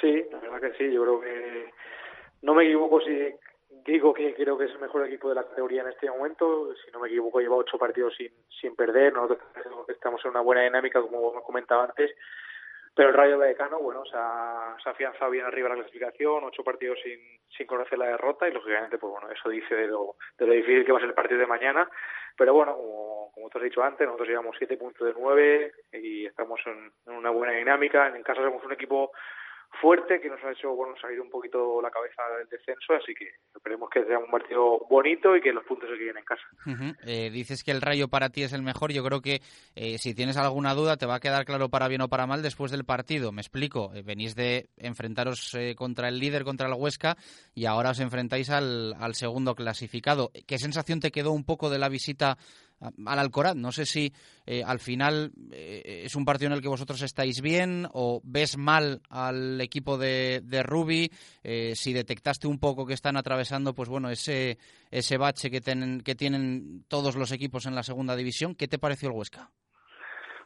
Sí, 0.00 0.24
la 0.32 0.40
verdad 0.40 0.60
que 0.60 0.76
sí, 0.76 0.92
yo 0.92 1.02
creo 1.02 1.20
que 1.20 1.70
no 2.42 2.54
me 2.54 2.64
equivoco 2.64 3.00
si 3.00 3.34
digo 3.84 4.12
que 4.12 4.34
creo 4.34 4.58
que 4.58 4.64
es 4.64 4.72
el 4.72 4.80
mejor 4.80 5.06
equipo 5.06 5.28
de 5.28 5.36
la 5.36 5.44
categoría 5.44 5.82
en 5.82 5.88
este 5.88 6.10
momento. 6.10 6.74
Si 6.84 6.90
no 6.90 7.00
me 7.00 7.08
equivoco, 7.08 7.40
lleva 7.40 7.56
ocho 7.56 7.78
partidos 7.78 8.14
sin, 8.16 8.30
sin 8.60 8.74
perder. 8.76 9.12
Nosotros 9.12 9.40
estamos 9.88 10.22
en 10.24 10.32
una 10.32 10.40
buena 10.40 10.62
dinámica, 10.62 11.00
como 11.00 11.32
comentaba 11.42 11.84
antes. 11.84 12.10
Pero 12.98 13.10
el 13.10 13.14
Rayo 13.14 13.38
Vallecano, 13.38 13.78
bueno, 13.78 14.04
se 14.06 14.16
ha, 14.16 14.76
se 14.82 14.88
ha 14.88 14.92
afianzado 14.92 15.30
bien 15.30 15.44
arriba 15.44 15.68
la 15.68 15.76
clasificación, 15.76 16.42
ocho 16.42 16.64
partidos 16.64 16.98
sin, 17.00 17.20
sin 17.56 17.64
conocer 17.64 17.96
la 17.96 18.06
derrota 18.06 18.48
y 18.48 18.52
lógicamente, 18.52 18.98
pues 18.98 19.12
bueno, 19.12 19.30
eso 19.30 19.48
dice 19.48 19.72
de 19.72 19.86
lo, 19.86 20.16
de 20.36 20.46
lo 20.48 20.52
difícil 20.52 20.84
que 20.84 20.90
va 20.90 20.98
a 20.98 21.02
ser 21.02 21.10
el 21.10 21.14
partido 21.14 21.38
de 21.38 21.46
mañana. 21.46 21.88
Pero 22.36 22.54
bueno, 22.54 22.74
como, 22.74 23.30
como 23.32 23.46
has 23.54 23.62
dicho 23.62 23.84
antes, 23.84 24.04
nosotros 24.04 24.28
llevamos 24.28 24.56
siete 24.58 24.76
puntos 24.76 25.06
de 25.06 25.14
nueve 25.16 25.74
y 25.92 26.26
estamos 26.26 26.58
en, 26.66 26.90
en 27.06 27.12
una 27.12 27.30
buena 27.30 27.52
dinámica. 27.52 28.08
En 28.08 28.24
casa 28.24 28.42
somos 28.42 28.64
un 28.64 28.72
equipo 28.72 29.12
fuerte 29.80 30.20
que 30.20 30.28
nos 30.28 30.42
ha 30.42 30.52
hecho 30.52 30.74
bueno 30.74 30.94
salir 31.00 31.20
un 31.20 31.30
poquito 31.30 31.80
la 31.80 31.90
cabeza 31.90 32.22
del 32.38 32.48
descenso, 32.48 32.94
así 32.94 33.14
que 33.14 33.28
esperemos 33.54 33.88
que 33.90 34.04
sea 34.04 34.18
un 34.18 34.30
partido 34.30 34.80
bonito 34.88 35.36
y 35.36 35.40
que 35.40 35.52
los 35.52 35.64
puntos 35.64 35.88
se 35.90 35.98
queden 35.98 36.18
en 36.18 36.24
casa. 36.24 36.42
eh, 37.06 37.30
dices 37.30 37.62
que 37.62 37.70
el 37.70 37.80
Rayo 37.80 38.08
para 38.08 38.30
ti 38.30 38.42
es 38.42 38.52
el 38.52 38.62
mejor, 38.62 38.92
yo 38.92 39.04
creo 39.04 39.20
que 39.20 39.40
eh, 39.74 39.98
si 39.98 40.14
tienes 40.14 40.36
alguna 40.36 40.74
duda 40.74 40.96
te 40.96 41.06
va 41.06 41.16
a 41.16 41.20
quedar 41.20 41.44
claro 41.44 41.68
para 41.68 41.88
bien 41.88 42.00
o 42.00 42.08
para 42.08 42.26
mal 42.26 42.42
después 42.42 42.70
del 42.70 42.84
partido. 42.84 43.32
Me 43.32 43.40
explico, 43.40 43.92
eh, 43.94 44.02
venís 44.02 44.34
de 44.34 44.68
enfrentaros 44.76 45.56
contra 45.76 46.08
el 46.08 46.18
líder, 46.18 46.44
contra 46.44 46.66
el 46.66 46.74
Huesca, 46.74 47.16
y 47.54 47.66
ahora 47.66 47.90
os 47.90 48.00
enfrentáis 48.00 48.50
al 48.50 49.14
segundo 49.14 49.54
clasificado. 49.54 50.30
¿Qué 50.46 50.58
sensación 50.58 51.00
te 51.00 51.10
quedó 51.10 51.32
un 51.32 51.44
poco 51.44 51.70
de 51.70 51.78
la 51.78 51.88
visita 51.88 52.36
al 52.80 53.18
Alcoraz. 53.18 53.56
No 53.56 53.72
sé 53.72 53.86
si 53.86 54.12
eh, 54.46 54.62
al 54.64 54.78
final 54.78 55.30
eh, 55.52 56.02
es 56.04 56.14
un 56.16 56.24
partido 56.24 56.48
en 56.48 56.54
el 56.54 56.62
que 56.62 56.68
vosotros 56.68 57.02
estáis 57.02 57.40
bien 57.40 57.86
o 57.92 58.20
ves 58.24 58.56
mal 58.56 59.00
al 59.10 59.60
equipo 59.60 59.98
de, 59.98 60.40
de 60.42 60.62
Rubi, 60.62 61.10
eh, 61.42 61.72
si 61.74 61.92
detectaste 61.92 62.46
un 62.46 62.58
poco 62.58 62.86
que 62.86 62.94
están 62.94 63.16
atravesando, 63.16 63.74
pues 63.74 63.88
bueno, 63.88 64.10
ese, 64.10 64.58
ese 64.90 65.16
bache 65.16 65.50
que, 65.50 65.60
ten, 65.60 66.00
que 66.00 66.14
tienen 66.14 66.84
todos 66.88 67.16
los 67.16 67.32
equipos 67.32 67.66
en 67.66 67.74
la 67.74 67.82
segunda 67.82 68.16
división. 68.16 68.54
¿Qué 68.54 68.68
te 68.68 68.78
pareció 68.78 69.08
el 69.08 69.16
Huesca? 69.16 69.50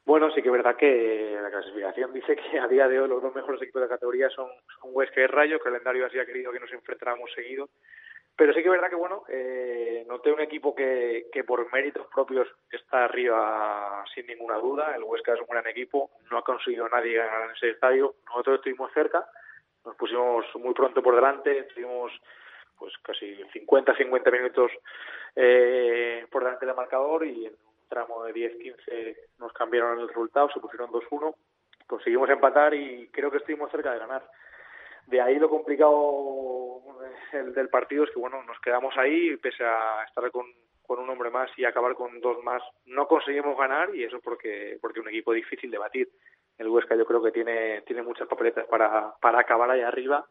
Bueno, 0.04 0.30
sí 0.34 0.42
que 0.42 0.48
es 0.48 0.52
verdad 0.52 0.76
que 0.76 1.38
la 1.40 1.50
clasificación 1.50 2.12
dice 2.12 2.34
que 2.34 2.58
a 2.58 2.66
día 2.66 2.88
de 2.88 2.98
hoy 2.98 3.08
los 3.08 3.22
dos 3.22 3.34
mejores 3.34 3.62
equipos 3.62 3.82
de 3.82 3.88
categoría 3.88 4.28
son, 4.30 4.48
son 4.80 4.90
Huesca 4.92 5.20
y 5.20 5.26
Rayo, 5.26 5.56
el 5.56 5.62
calendario 5.62 6.06
así 6.06 6.18
ha 6.18 6.26
querido 6.26 6.50
que 6.50 6.58
nos 6.58 6.72
enfrentáramos 6.72 7.30
seguido. 7.34 7.68
Pero 8.34 8.52
sí 8.54 8.62
que 8.62 8.68
es 8.68 8.72
verdad 8.72 8.88
que, 8.88 8.96
bueno, 8.96 9.24
eh, 9.28 10.04
noté 10.08 10.32
un 10.32 10.40
equipo 10.40 10.74
que, 10.74 11.26
que 11.32 11.44
por 11.44 11.70
méritos 11.72 12.06
propios 12.12 12.48
está 12.70 13.04
arriba 13.04 14.04
sin 14.14 14.26
ninguna 14.26 14.56
duda. 14.56 14.96
El 14.96 15.04
Huesca 15.04 15.34
es 15.34 15.40
un 15.40 15.46
gran 15.48 15.66
equipo, 15.66 16.10
no 16.30 16.38
ha 16.38 16.42
conseguido 16.42 16.88
nadie 16.88 17.18
ganar 17.18 17.44
en 17.44 17.50
ese 17.56 17.70
estadio. 17.70 18.14
Nosotros 18.26 18.56
estuvimos 18.56 18.90
cerca, 18.92 19.28
nos 19.84 19.96
pusimos 19.96 20.46
muy 20.56 20.72
pronto 20.74 21.02
por 21.02 21.14
delante, 21.14 21.64
tuvimos 21.74 22.12
pues 22.78 22.94
casi 23.02 23.36
50-50 23.54 24.32
minutos 24.32 24.72
eh, 25.36 26.26
por 26.30 26.42
delante 26.42 26.66
del 26.66 26.74
marcador 26.74 27.24
y 27.24 27.46
en 27.46 27.52
un 27.52 27.88
tramo 27.88 28.24
de 28.24 28.34
10-15 28.34 29.16
nos 29.38 29.52
cambiaron 29.52 30.00
el 30.00 30.08
resultado, 30.08 30.50
se 30.52 30.58
pusieron 30.58 30.90
2-1, 30.90 31.34
conseguimos 31.86 32.28
empatar 32.30 32.74
y 32.74 33.08
creo 33.12 33.30
que 33.30 33.36
estuvimos 33.36 33.70
cerca 33.70 33.92
de 33.92 34.00
ganar. 34.00 34.28
De 35.06 35.20
ahí 35.20 35.38
lo 35.38 35.50
complicado 35.50 36.82
el 37.32 37.54
del 37.54 37.68
partido 37.68 38.04
es 38.04 38.10
que 38.10 38.20
bueno 38.20 38.42
nos 38.44 38.58
quedamos 38.60 38.96
ahí 38.96 39.36
pese 39.36 39.64
a 39.64 40.04
estar 40.06 40.30
con, 40.30 40.46
con 40.86 40.98
un 40.98 41.10
hombre 41.10 41.30
más 41.30 41.50
y 41.56 41.64
acabar 41.64 41.94
con 41.94 42.20
dos 42.20 42.42
más 42.42 42.62
no 42.86 43.06
conseguimos 43.06 43.56
ganar 43.56 43.94
y 43.94 44.04
eso 44.04 44.20
porque 44.20 44.78
porque 44.80 45.00
un 45.00 45.08
equipo 45.08 45.32
difícil 45.32 45.70
de 45.70 45.78
batir. 45.78 46.08
El 46.58 46.68
Huesca 46.68 46.94
yo 46.94 47.06
creo 47.06 47.22
que 47.22 47.32
tiene 47.32 47.82
tiene 47.82 48.02
muchas 48.02 48.28
papeletas 48.28 48.66
para 48.66 49.14
para 49.20 49.40
acabar 49.40 49.70
ahí 49.70 49.80
arriba 49.80 50.26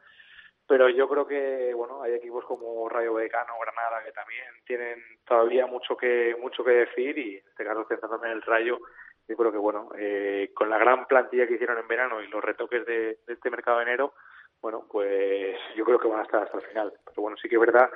pero 0.68 0.88
yo 0.88 1.10
creo 1.10 1.28
que 1.28 1.74
bueno 1.74 2.02
hay 2.04 2.14
equipos 2.14 2.46
como 2.46 2.88
Rayo 2.88 3.14
Vallecano 3.14 3.54
Granada 3.60 4.04
que 4.06 4.12
también 4.12 4.46
tienen 4.66 5.04
todavía 5.26 5.66
mucho 5.68 5.98
que 5.98 6.36
mucho 6.40 6.64
que 6.64 6.72
decir 6.72 7.18
y 7.18 7.38
en 7.38 7.48
este 7.48 7.66
caso 7.66 7.86
centrándome 7.90 8.28
en 8.28 8.34
el 8.34 8.42
Rayo 8.42 8.80
yo 9.28 9.36
creo 9.36 9.52
que 9.52 9.58
bueno 9.58 9.90
eh, 9.98 10.52
con 10.54 10.70
la 10.70 10.78
gran 10.78 11.08
plantilla 11.08 11.48
que 11.48 11.56
hicieron 11.56 11.78
en 11.78 11.88
verano 11.88 12.22
y 12.22 12.28
los 12.28 12.44
retoques 12.44 12.86
de 12.86 13.18
este 13.28 13.50
mercado 13.50 13.78
de 13.78 13.84
enero 13.84 14.14
bueno, 14.62 14.86
pues 14.90 15.58
yo 15.76 15.84
creo 15.86 16.00
que 16.00 16.08
van 16.08 16.20
a 16.20 16.24
estar 16.24 16.44
hasta 16.44 16.58
el 16.58 16.64
final. 16.64 16.94
Pero 17.06 17.22
bueno, 17.22 17.38
sí 17.38 17.50
que 17.50 17.56
es 17.56 17.62
verdad 17.62 17.90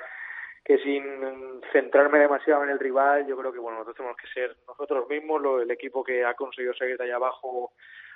que 0.63 0.79
sin 0.79 1.61
centrarme 1.71 2.17
demasiado 2.19 2.63
en 2.63 2.71
el 2.71 2.79
rival, 2.79 3.27
yo 3.27 3.37
creo 3.37 3.53
que 3.53 3.59
bueno, 3.59 3.77
nosotros 3.77 3.97
tenemos 3.97 4.17
que 4.17 4.27
ser 4.27 4.55
nosotros 4.67 5.07
mismos, 5.07 5.61
el 5.61 5.69
equipo 5.69 6.03
que 6.03 6.25
ha 6.25 6.33
conseguido 6.33 6.73
seguir 6.73 6.97
de 6.97 7.03
allá 7.03 7.17
abajo 7.17 7.73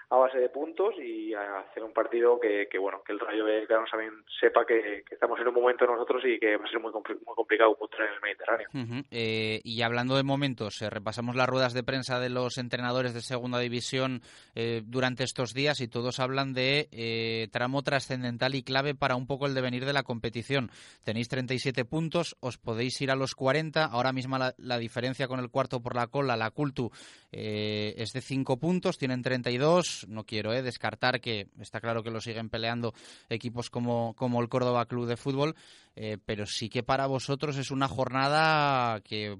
a 0.09 0.17
base 0.17 0.39
de 0.39 0.49
puntos 0.49 0.95
y 0.97 1.33
a 1.33 1.59
hacer 1.59 1.83
un 1.83 1.93
partido 1.93 2.39
que, 2.39 2.67
que 2.69 2.79
bueno 2.79 3.01
que 3.05 3.13
el 3.13 3.19
Rayo 3.19 3.43
Vallecano 3.43 3.85
también 3.89 4.13
sepa 4.39 4.65
que, 4.65 5.03
estamos 5.09 5.39
en 5.39 5.47
un 5.47 5.53
momento 5.53 5.85
nosotros 5.85 6.23
y 6.25 6.39
que 6.39 6.57
va 6.57 6.65
a 6.65 6.69
ser 6.69 6.79
muy, 6.79 6.91
compl 6.91 7.13
muy 7.25 7.35
complicado 7.35 7.75
contra 7.75 8.05
el 8.05 8.19
Mediterráneo. 8.21 8.67
Eh, 9.11 9.61
y 9.63 9.81
hablando 9.83 10.15
de 10.15 10.23
momentos, 10.23 10.81
eh, 10.81 10.89
repasamos 10.89 11.35
las 11.35 11.47
ruedas 11.47 11.73
de 11.73 11.83
prensa 11.83 12.19
de 12.19 12.29
los 12.29 12.57
entrenadores 12.57 13.13
de 13.13 13.21
Segunda 13.21 13.59
División 13.59 14.21
eh, 14.55 14.81
durante 14.83 15.23
estos 15.23 15.53
días 15.53 15.79
y 15.79 15.87
todos 15.87 16.19
hablan 16.19 16.53
de 16.53 16.87
eh, 16.91 17.47
tramo 17.51 17.83
trascendental 17.83 18.55
y 18.55 18.63
clave 18.63 18.95
para 18.95 19.15
un 19.15 19.27
poco 19.27 19.45
el 19.45 19.53
devenir 19.53 19.85
de 19.85 19.93
la 19.93 20.03
competición. 20.03 20.71
Tenéis 21.03 21.27
37 21.29 21.85
puntos, 21.85 22.35
os 22.39 22.57
podéis 22.57 22.99
ir 23.01 23.11
a 23.11 23.15
los 23.15 23.35
40, 23.35 23.85
ahora 23.85 24.11
mismo 24.11 24.37
la, 24.37 24.55
la 24.57 24.79
diferencia 24.79 25.27
con 25.27 25.39
el 25.39 25.49
cuarto 25.49 25.81
por 25.81 25.95
la 25.95 26.07
cola, 26.07 26.35
la 26.35 26.49
Cultu, 26.49 26.91
eh, 27.31 27.93
es 27.97 28.11
de 28.13 28.21
5 28.21 28.57
puntos, 28.57 28.97
tienen 28.97 29.21
32 29.21 29.98
no 30.07 30.23
quiero 30.23 30.53
eh, 30.53 30.61
descartar 30.61 31.19
que 31.19 31.47
está 31.59 31.79
claro 31.79 32.03
que 32.03 32.11
lo 32.11 32.21
siguen 32.21 32.49
peleando 32.49 32.93
equipos 33.29 33.69
como, 33.69 34.15
como 34.15 34.41
el 34.41 34.49
Córdoba 34.49 34.85
Club 34.85 35.07
de 35.07 35.17
Fútbol, 35.17 35.55
eh, 35.95 36.17
pero 36.25 36.45
sí 36.45 36.69
que 36.69 36.83
para 36.83 37.07
vosotros 37.07 37.57
es 37.57 37.71
una 37.71 37.87
jornada 37.87 39.01
que 39.01 39.35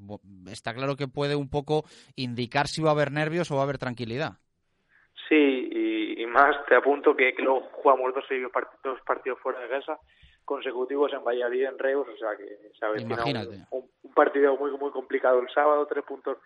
está 0.48 0.74
claro 0.74 0.96
que 0.96 1.08
puede 1.08 1.36
un 1.36 1.50
poco 1.50 1.84
indicar 2.16 2.68
si 2.68 2.82
va 2.82 2.90
a 2.90 2.94
haber 2.94 3.12
nervios 3.12 3.52
o 3.52 3.56
va 3.56 3.62
a 3.62 3.64
haber 3.64 3.78
tranquilidad. 3.78 4.34
Sí, 5.28 5.36
y, 5.36 6.22
y 6.22 6.26
más 6.26 6.56
te 6.68 6.76
apunto 6.76 7.16
que, 7.16 7.34
que 7.34 7.44
luego 7.44 7.70
jugamos 7.74 8.14
dos, 8.14 8.26
dos 8.84 9.00
partidos 9.06 9.40
fuera 9.40 9.60
de 9.60 9.70
casa 9.70 10.00
consecutivos 10.50 11.14
en 11.14 11.24
Valladolid, 11.24 11.66
en 11.66 11.78
Reus, 11.78 12.08
o 12.08 12.18
sea 12.18 12.36
que. 12.36 12.72
Un, 13.04 13.60
un, 13.70 13.90
un 14.02 14.14
partido 14.16 14.58
muy 14.58 14.72
muy 14.72 14.90
complicado 14.90 15.40
el 15.40 15.50
sábado, 15.54 15.86
tres 15.86 16.04
puntos 16.04 16.40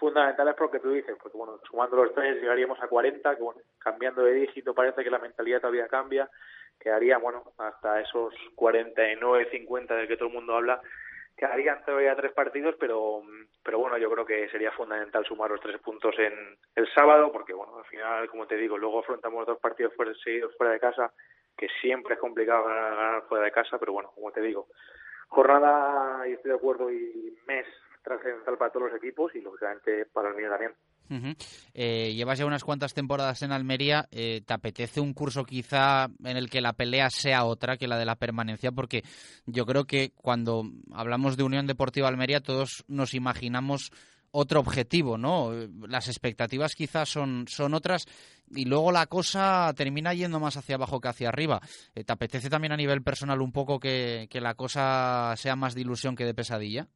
fundamentales 0.00 0.54
porque 0.56 0.80
tú 0.80 0.90
dices, 0.90 1.14
porque 1.22 1.36
bueno, 1.36 1.60
sumando 1.68 1.96
los 1.96 2.14
tres 2.14 2.40
llegaríamos 2.40 2.82
a 2.82 2.88
40, 2.88 3.36
que 3.36 3.42
bueno, 3.42 3.60
cambiando 3.78 4.24
de 4.24 4.32
dígito 4.32 4.74
parece 4.74 5.04
que 5.04 5.10
la 5.10 5.18
mentalidad 5.18 5.60
todavía 5.60 5.86
cambia, 5.86 6.28
quedaría, 6.80 7.18
bueno, 7.18 7.44
hasta 7.58 8.00
esos 8.00 8.34
49, 8.56 9.48
50 9.50 9.94
del 9.94 10.08
que 10.08 10.16
todo 10.16 10.28
el 10.28 10.34
mundo 10.34 10.56
habla, 10.56 10.80
quedarían 11.36 11.84
todavía 11.84 12.16
tres 12.16 12.32
partidos, 12.32 12.74
pero 12.80 13.22
pero 13.62 13.78
bueno, 13.78 13.98
yo 13.98 14.10
creo 14.10 14.24
que 14.24 14.48
sería 14.48 14.72
fundamental 14.72 15.24
sumar 15.26 15.50
los 15.50 15.60
tres 15.60 15.78
puntos 15.80 16.18
en 16.18 16.32
el 16.74 16.92
sábado, 16.94 17.30
porque 17.30 17.52
bueno, 17.52 17.76
al 17.76 17.84
final, 17.84 18.26
como 18.28 18.46
te 18.46 18.56
digo, 18.56 18.78
luego 18.78 19.00
afrontamos 19.00 19.46
dos 19.46 19.58
partidos 19.58 19.94
fuera, 19.94 20.12
seguidos 20.24 20.56
fuera 20.56 20.72
de 20.72 20.80
casa, 20.80 21.12
que 21.56 21.68
siempre 21.82 22.14
es 22.14 22.20
complicado 22.20 22.64
ganar, 22.64 22.96
ganar 22.96 23.22
fuera 23.28 23.44
de 23.44 23.52
casa, 23.52 23.78
pero 23.78 23.92
bueno, 23.92 24.10
como 24.14 24.32
te 24.32 24.40
digo, 24.40 24.68
jornada, 25.28 26.26
y 26.26 26.32
estoy 26.32 26.52
de 26.52 26.56
acuerdo, 26.56 26.90
y 26.90 27.36
mes 27.46 27.66
trascendental 28.02 28.58
para 28.58 28.72
todos 28.72 28.90
los 28.90 28.96
equipos 28.96 29.34
y 29.34 29.40
lógicamente 29.40 30.06
para 30.06 30.30
el 30.30 30.36
mío 30.36 30.48
también. 30.50 30.72
Eh, 31.74 32.12
llevas 32.14 32.38
ya 32.38 32.46
unas 32.46 32.62
cuantas 32.62 32.94
temporadas 32.94 33.42
en 33.42 33.52
Almería. 33.52 34.06
Eh, 34.12 34.42
¿Te 34.46 34.54
apetece 34.54 35.00
un 35.00 35.12
curso 35.12 35.44
quizá 35.44 36.08
en 36.24 36.36
el 36.36 36.48
que 36.48 36.60
la 36.60 36.72
pelea 36.72 37.10
sea 37.10 37.44
otra 37.44 37.76
que 37.76 37.88
la 37.88 37.98
de 37.98 38.04
la 38.04 38.16
permanencia? 38.16 38.70
Porque 38.70 39.02
yo 39.46 39.66
creo 39.66 39.84
que 39.86 40.12
cuando 40.14 40.64
hablamos 40.92 41.36
de 41.36 41.42
Unión 41.42 41.66
Deportiva 41.66 42.08
Almería 42.08 42.40
todos 42.40 42.84
nos 42.86 43.14
imaginamos 43.14 43.90
otro 44.32 44.60
objetivo, 44.60 45.18
¿no? 45.18 45.50
Las 45.88 46.06
expectativas 46.06 46.76
quizás 46.76 47.08
son, 47.08 47.46
son 47.48 47.74
otras 47.74 48.06
y 48.48 48.64
luego 48.64 48.92
la 48.92 49.06
cosa 49.06 49.72
termina 49.76 50.14
yendo 50.14 50.38
más 50.38 50.56
hacia 50.56 50.76
abajo 50.76 51.00
que 51.00 51.08
hacia 51.08 51.28
arriba. 51.28 51.60
Eh, 51.96 52.04
¿Te 52.04 52.12
apetece 52.12 52.48
también 52.48 52.72
a 52.72 52.76
nivel 52.76 53.02
personal 53.02 53.40
un 53.40 53.50
poco 53.50 53.80
que 53.80 54.28
la 54.34 54.54
cosa 54.54 55.34
sea 55.36 55.56
más 55.56 55.74
de 55.74 55.80
ilusión 55.80 56.14
que 56.14 56.24
de 56.24 56.34
pesadilla? 56.34 56.86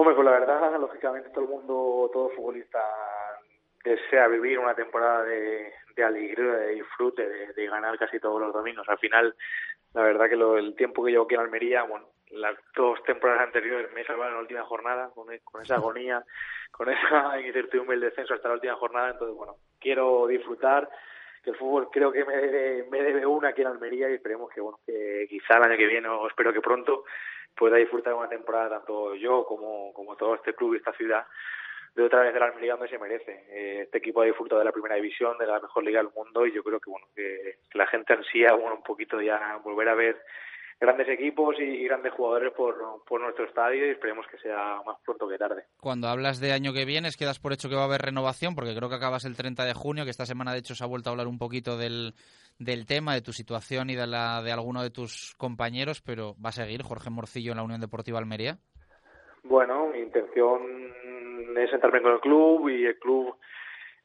Hombre, 0.00 0.14
pues 0.14 0.24
la 0.26 0.30
verdad, 0.30 0.78
lógicamente 0.78 1.28
todo 1.30 1.42
el 1.42 1.50
mundo, 1.50 2.08
todo 2.12 2.30
futbolista 2.30 2.78
desea 3.82 4.28
vivir 4.28 4.56
una 4.60 4.72
temporada 4.72 5.24
de, 5.24 5.72
de 5.96 6.04
alegría, 6.04 6.52
de 6.52 6.74
disfrute, 6.74 7.28
de, 7.28 7.52
de, 7.52 7.66
ganar 7.66 7.98
casi 7.98 8.20
todos 8.20 8.40
los 8.40 8.52
domingos. 8.52 8.88
Al 8.88 8.98
final, 8.98 9.34
la 9.94 10.02
verdad 10.02 10.28
que 10.28 10.36
lo, 10.36 10.56
el 10.56 10.76
tiempo 10.76 11.04
que 11.04 11.10
llevo 11.10 11.24
aquí 11.24 11.34
en 11.34 11.40
Almería, 11.40 11.82
bueno, 11.82 12.06
las 12.30 12.56
dos 12.76 13.02
temporadas 13.02 13.42
anteriores 13.42 13.92
me 13.92 14.02
en 14.02 14.18
la 14.34 14.38
última 14.38 14.62
jornada, 14.62 15.10
con, 15.12 15.36
con 15.42 15.62
esa 15.62 15.74
agonía, 15.74 16.24
con 16.70 16.88
esa 16.88 17.40
incertidumbre 17.44 17.96
del 17.98 18.10
descenso 18.10 18.34
hasta 18.34 18.46
la 18.46 18.54
última 18.54 18.76
jornada. 18.76 19.10
Entonces, 19.10 19.36
bueno, 19.36 19.56
quiero 19.80 20.28
disfrutar, 20.28 20.88
que 21.42 21.50
el 21.50 21.56
fútbol 21.56 21.88
creo 21.90 22.12
que 22.12 22.24
me 22.24 22.36
debe, 22.36 22.86
me 22.88 23.02
debe 23.02 23.26
una 23.26 23.48
aquí 23.48 23.62
en 23.62 23.66
Almería 23.66 24.08
y 24.08 24.14
esperemos 24.14 24.48
que, 24.54 24.60
bueno, 24.60 24.78
que 24.86 25.26
quizá 25.28 25.56
el 25.56 25.64
año 25.64 25.76
que 25.76 25.86
viene, 25.88 26.08
o 26.08 26.28
espero 26.28 26.52
que 26.52 26.60
pronto, 26.60 27.02
pueda 27.58 27.76
disfrutar 27.76 28.14
una 28.14 28.28
temporada 28.28 28.78
tanto 28.78 29.14
yo 29.16 29.44
como, 29.44 29.92
como 29.92 30.16
todo 30.16 30.36
este 30.36 30.54
club 30.54 30.74
y 30.74 30.78
esta 30.78 30.92
ciudad 30.92 31.26
de 31.94 32.04
otra 32.04 32.20
vez 32.20 32.32
de 32.32 32.38
la 32.38 32.46
Almería 32.46 32.72
donde 32.72 32.88
se 32.88 32.98
merece. 32.98 33.44
Eh, 33.48 33.80
este 33.82 33.98
equipo 33.98 34.22
ha 34.22 34.26
disfrutado 34.26 34.60
de 34.60 34.64
la 34.64 34.72
primera 34.72 34.94
división, 34.94 35.36
de 35.36 35.46
la 35.46 35.58
mejor 35.58 35.82
liga 35.84 36.00
del 36.00 36.12
mundo 36.14 36.46
y 36.46 36.52
yo 36.52 36.62
creo 36.62 36.78
que 36.78 36.90
bueno 36.90 37.06
que, 37.14 37.58
que 37.68 37.78
la 37.78 37.86
gente 37.88 38.12
ansía 38.12 38.52
bueno 38.52 38.76
un 38.76 38.82
poquito 38.82 39.20
ya 39.20 39.56
volver 39.64 39.88
a 39.88 39.94
ver 39.94 40.16
grandes 40.80 41.08
equipos 41.08 41.56
y, 41.58 41.84
grandes 41.84 42.12
jugadores 42.12 42.52
por, 42.52 42.76
por 43.04 43.20
nuestro 43.20 43.44
estadio 43.46 43.86
y 43.86 43.90
esperemos 43.90 44.26
que 44.28 44.38
sea 44.38 44.80
más 44.86 44.96
pronto 45.04 45.28
que 45.28 45.38
tarde. 45.38 45.64
Cuando 45.80 46.08
hablas 46.08 46.40
de 46.40 46.52
año 46.52 46.72
que 46.72 46.84
viene, 46.84 47.08
¿quedas 47.18 47.40
por 47.40 47.52
hecho 47.52 47.68
que 47.68 47.74
va 47.74 47.82
a 47.82 47.86
haber 47.86 48.02
renovación? 48.02 48.54
Porque 48.54 48.74
creo 48.74 48.88
que 48.88 48.94
acabas 48.94 49.24
el 49.24 49.36
30 49.36 49.64
de 49.64 49.74
junio, 49.74 50.04
que 50.04 50.10
esta 50.10 50.26
semana 50.26 50.52
de 50.52 50.58
hecho 50.58 50.74
se 50.74 50.84
ha 50.84 50.88
vuelto 50.88 51.10
a 51.10 51.12
hablar 51.12 51.26
un 51.26 51.38
poquito 51.38 51.76
del, 51.76 52.14
del 52.58 52.86
tema, 52.86 53.14
de 53.14 53.22
tu 53.22 53.32
situación 53.32 53.90
y 53.90 53.96
de 53.96 54.06
la 54.06 54.42
de 54.42 54.52
alguno 54.52 54.82
de 54.82 54.90
tus 54.90 55.34
compañeros, 55.36 56.02
pero 56.02 56.34
¿va 56.44 56.50
a 56.50 56.52
seguir 56.52 56.82
Jorge 56.82 57.10
Morcillo 57.10 57.52
en 57.52 57.58
la 57.58 57.64
Unión 57.64 57.80
Deportiva 57.80 58.18
Almería? 58.18 58.58
Bueno, 59.44 59.88
mi 59.88 60.00
intención 60.00 60.60
es 61.56 61.70
sentarme 61.70 62.02
con 62.02 62.12
el 62.12 62.20
club 62.20 62.68
y 62.68 62.86
el 62.86 62.98
club 62.98 63.36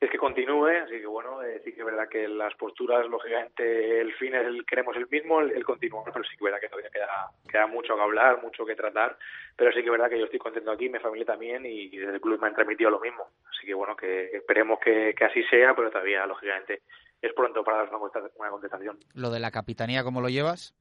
es 0.06 0.12
que 0.12 0.18
continúe, 0.18 0.84
así 0.84 1.00
que 1.00 1.06
bueno, 1.06 1.42
eh, 1.44 1.62
sí 1.64 1.74
que 1.74 1.80
es 1.80 1.86
verdad 1.86 2.08
que 2.08 2.28
las 2.28 2.54
posturas, 2.56 3.08
lógicamente, 3.08 4.02
el 4.02 4.14
fin 4.14 4.34
es 4.36 4.46
el, 4.46 4.66
queremos 4.66 4.96
el 4.96 5.08
mismo, 5.10 5.42
el, 5.42 5.52
el 5.52 5.64
continuar, 5.64 6.12
pero 6.12 6.24
sí 6.24 6.32
que 6.32 6.36
es 6.36 6.42
verdad 6.44 6.60
que 6.60 6.70
todavía 6.70 6.90
queda, 6.90 7.30
queda 7.50 7.68
mucho 7.68 7.96
que 7.96 8.02
hablar, 8.02 8.42
mucho 8.42 8.66
que 8.66 8.76
tratar, 8.76 9.18
pero 9.56 9.72
sí 9.72 9.80
que 9.80 9.86
es 9.86 9.92
verdad 9.92 10.10
que 10.10 10.20
yo 10.20 10.26
estoy 10.26 10.40
contento 10.40 10.72
aquí, 10.72 10.90
mi 10.90 11.00
familia 11.00 11.26
también, 11.26 11.66
y, 11.66 11.90
desde 11.90 12.16
el 12.16 12.22
club 12.22 12.40
me 12.40 12.48
han 12.48 12.56
transmitido 12.56 12.90
lo 12.90 13.00
mismo, 13.00 13.28
así 13.50 13.66
que 13.66 13.74
bueno, 13.74 13.96
que 13.96 14.26
esperemos 14.36 14.80
que, 14.80 15.14
que 15.18 15.26
así 15.26 15.44
sea, 15.44 15.76
pero 15.76 15.90
todavía, 15.90 16.26
lógicamente, 16.26 16.82
es 17.22 17.34
pronto 17.34 17.64
para 17.64 17.78
dar 17.78 17.90
una, 17.90 17.98
una 18.36 18.50
contestación. 18.50 18.98
¿Lo 19.14 19.30
de 19.30 19.40
la 19.40 19.52
capitanía 19.52 20.04
cómo 20.04 20.22
lo 20.22 20.30
llevas? 20.30 20.76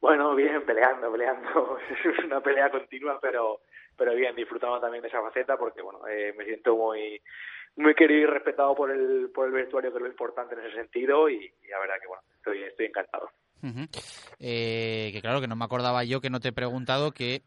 Bueno, 0.00 0.34
bien, 0.34 0.64
peleando, 0.64 1.10
peleando. 1.10 1.78
es 2.04 2.24
una 2.24 2.40
pelea 2.40 2.70
continua, 2.70 3.18
pero 3.20 3.60
pero 3.98 4.14
bien, 4.14 4.34
disfrutando 4.36 4.80
también 4.80 5.02
de 5.02 5.08
esa 5.08 5.20
faceta 5.20 5.56
porque, 5.56 5.82
bueno, 5.82 6.06
eh, 6.06 6.32
me 6.38 6.44
siento 6.44 6.76
muy 6.76 7.20
muy 7.76 7.94
querido 7.94 8.22
y 8.22 8.26
respetado 8.26 8.74
por 8.74 8.90
el, 8.90 9.30
por 9.34 9.46
el 9.46 9.52
vestuario, 9.52 9.90
que 9.90 9.98
es 9.98 10.02
lo 10.02 10.08
importante 10.08 10.54
en 10.54 10.60
ese 10.62 10.76
sentido, 10.76 11.28
y, 11.28 11.52
la 11.70 11.78
verdad 11.78 11.94
que, 12.00 12.08
bueno, 12.08 12.22
estoy, 12.36 12.62
estoy 12.62 12.86
encantado. 12.86 13.30
eh, 14.38 15.10
que 15.12 15.20
claro, 15.20 15.40
que 15.40 15.48
no 15.48 15.56
me 15.56 15.64
acordaba 15.64 16.04
yo 16.04 16.20
que 16.20 16.30
no 16.30 16.40
te 16.40 16.48
he 16.48 16.52
preguntado 16.52 17.10
que, 17.10 17.42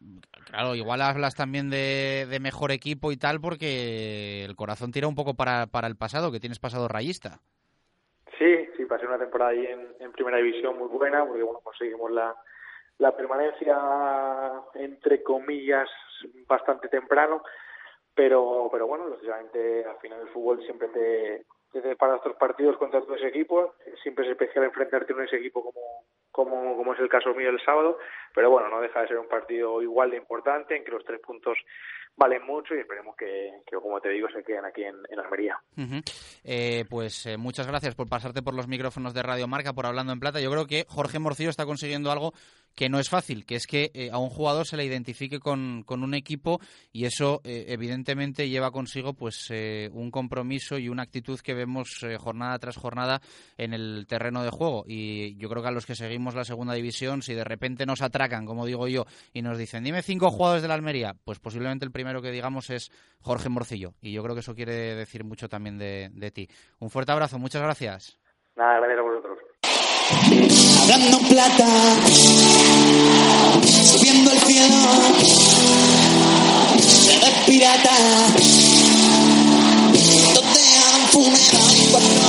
claro, 0.45 0.75
igual 0.75 1.01
hablas 1.01 1.35
también 1.35 1.69
de, 1.69 2.27
de 2.29 2.39
mejor 2.39 2.71
equipo 2.71 3.11
y 3.11 3.17
tal 3.17 3.39
porque 3.39 4.43
el 4.43 4.55
corazón 4.55 4.91
tira 4.91 5.07
un 5.07 5.15
poco 5.15 5.35
para, 5.35 5.67
para 5.67 5.87
el 5.87 5.95
pasado, 5.95 6.31
que 6.31 6.39
tienes 6.39 6.59
pasado 6.59 6.87
rayista. 6.87 7.39
Sí, 8.37 8.67
sí, 8.75 8.85
pasé 8.85 9.05
una 9.05 9.19
temporada 9.19 9.51
ahí 9.51 9.65
en, 9.65 9.87
en 9.99 10.11
primera 10.11 10.37
división 10.37 10.77
muy 10.77 10.87
buena 10.87 11.25
porque, 11.25 11.43
bueno, 11.43 11.59
conseguimos 11.59 12.11
la, 12.11 12.35
la 12.97 13.15
permanencia, 13.15 13.77
entre 14.75 15.23
comillas, 15.23 15.89
bastante 16.47 16.87
temprano, 16.87 17.43
pero, 18.15 18.69
pero 18.71 18.87
bueno, 18.87 19.07
lógicamente 19.07 19.85
al 19.85 19.97
final 19.97 20.21
el 20.21 20.29
fútbol 20.29 20.63
siempre 20.63 20.87
te, 20.89 21.45
te 21.71 21.95
para 21.95 22.17
estos 22.17 22.35
partidos 22.35 22.77
contra 22.77 23.01
todos 23.01 23.23
equipos, 23.23 23.71
siempre 24.03 24.25
es 24.25 24.31
especial 24.31 24.65
enfrentarte 24.65 25.13
a 25.13 25.23
ese 25.23 25.37
equipo 25.37 25.63
como, 25.63 25.81
como, 26.31 26.75
como 26.75 26.93
es 26.93 26.99
el 26.99 27.09
caso 27.09 27.33
mío 27.33 27.49
el 27.49 27.63
sábado, 27.63 27.97
pero 28.33 28.49
bueno, 28.49 28.69
no 28.69 28.81
deja 28.81 29.01
de 29.01 29.07
ser 29.07 29.17
un 29.17 29.27
partido 29.27 29.81
igual 29.81 30.11
de 30.11 30.17
importante 30.17 30.75
en 30.75 30.83
que 30.83 30.91
los 30.91 31.03
tres 31.03 31.19
puntos 31.19 31.57
valen 32.15 32.45
mucho 32.45 32.75
y 32.75 32.79
esperemos 32.79 33.15
que, 33.15 33.61
que 33.65 33.75
como 33.77 33.99
te 33.99 34.09
digo, 34.09 34.27
se 34.29 34.43
queden 34.43 34.65
aquí 34.65 34.83
en, 34.83 34.95
en 35.09 35.19
Almería. 35.19 35.59
Eh, 36.43 36.85
pues 36.89 37.25
eh, 37.25 37.37
muchas 37.37 37.67
gracias 37.67 37.95
por 37.95 38.09
pasarte 38.09 38.41
por 38.41 38.53
los 38.53 38.67
micrófonos 38.67 39.13
de 39.13 39.23
Radio 39.23 39.47
Marca, 39.47 39.73
por 39.73 39.85
Hablando 39.85 40.13
en 40.13 40.19
Plata. 40.19 40.39
Yo 40.39 40.51
creo 40.51 40.67
que 40.67 40.85
Jorge 40.87 41.19
Morcillo 41.19 41.49
está 41.49 41.65
consiguiendo 41.65 42.11
algo 42.11 42.33
que 42.75 42.89
no 42.89 42.99
es 42.99 43.09
fácil, 43.09 43.45
que 43.45 43.55
es 43.55 43.67
que 43.67 43.91
eh, 43.93 44.09
a 44.11 44.17
un 44.17 44.29
jugador 44.29 44.65
se 44.65 44.77
le 44.77 44.85
identifique 44.85 45.39
con, 45.39 45.83
con 45.83 46.03
un 46.03 46.13
equipo 46.13 46.59
y 46.91 47.05
eso 47.05 47.41
eh, 47.43 47.65
evidentemente 47.69 48.49
lleva 48.49 48.71
consigo 48.71 49.13
pues 49.13 49.47
eh, 49.49 49.89
un 49.93 50.11
compromiso 50.11 50.77
y 50.77 50.89
una 50.89 51.03
actitud 51.03 51.39
que 51.39 51.53
vemos 51.53 52.05
jornada 52.19 52.57
tras 52.59 52.77
jornada 52.77 53.21
en 53.57 53.73
el 53.73 54.05
terreno 54.07 54.43
de 54.43 54.49
juego 54.49 54.83
y 54.87 55.35
yo 55.37 55.49
creo 55.49 55.61
que 55.61 55.69
a 55.69 55.73
los 55.73 55.85
que 55.85 55.95
seguimos 55.95 56.20
la 56.29 56.45
segunda 56.45 56.73
división 56.73 57.21
si 57.21 57.33
de 57.33 57.43
repente 57.43 57.85
nos 57.85 58.01
atracan, 58.01 58.45
como 58.45 58.65
digo 58.65 58.87
yo, 58.87 59.05
y 59.33 59.41
nos 59.41 59.57
dicen 59.57 59.83
dime 59.83 60.01
cinco 60.01 60.31
jugadores 60.31 60.61
de 60.61 60.67
la 60.67 60.75
Almería, 60.75 61.15
pues 61.25 61.39
posiblemente 61.39 61.85
el 61.85 61.91
primero 61.91 62.21
que 62.21 62.31
digamos 62.31 62.69
es 62.69 62.91
Jorge 63.19 63.49
Morcillo 63.49 63.93
y 64.01 64.11
yo 64.11 64.23
creo 64.23 64.35
que 64.35 64.41
eso 64.41 64.55
quiere 64.55 64.95
decir 64.95 65.23
mucho 65.23 65.49
también 65.49 65.77
de, 65.77 66.09
de 66.13 66.31
ti. 66.31 66.47
Un 66.79 66.89
fuerte 66.89 67.11
abrazo, 67.11 67.39
muchas 67.39 67.61
gracias. 67.61 68.19
Nada, 68.55 68.79
gracias 68.79 68.99
a 68.99 69.01
vosotros. 69.01 69.37
Hablando 70.81 71.17
en 71.19 71.27
plata, 71.29 71.67
subiendo 73.63 74.31
el 74.31 74.39
cielo, 74.39 74.75
se 76.79 77.17
ve 77.17 77.31
pirata, 77.45 77.95
donde 80.35 80.59
hagan 80.77 81.07
funeral 81.09 81.75
y 81.75 81.91
cuando 81.91 82.21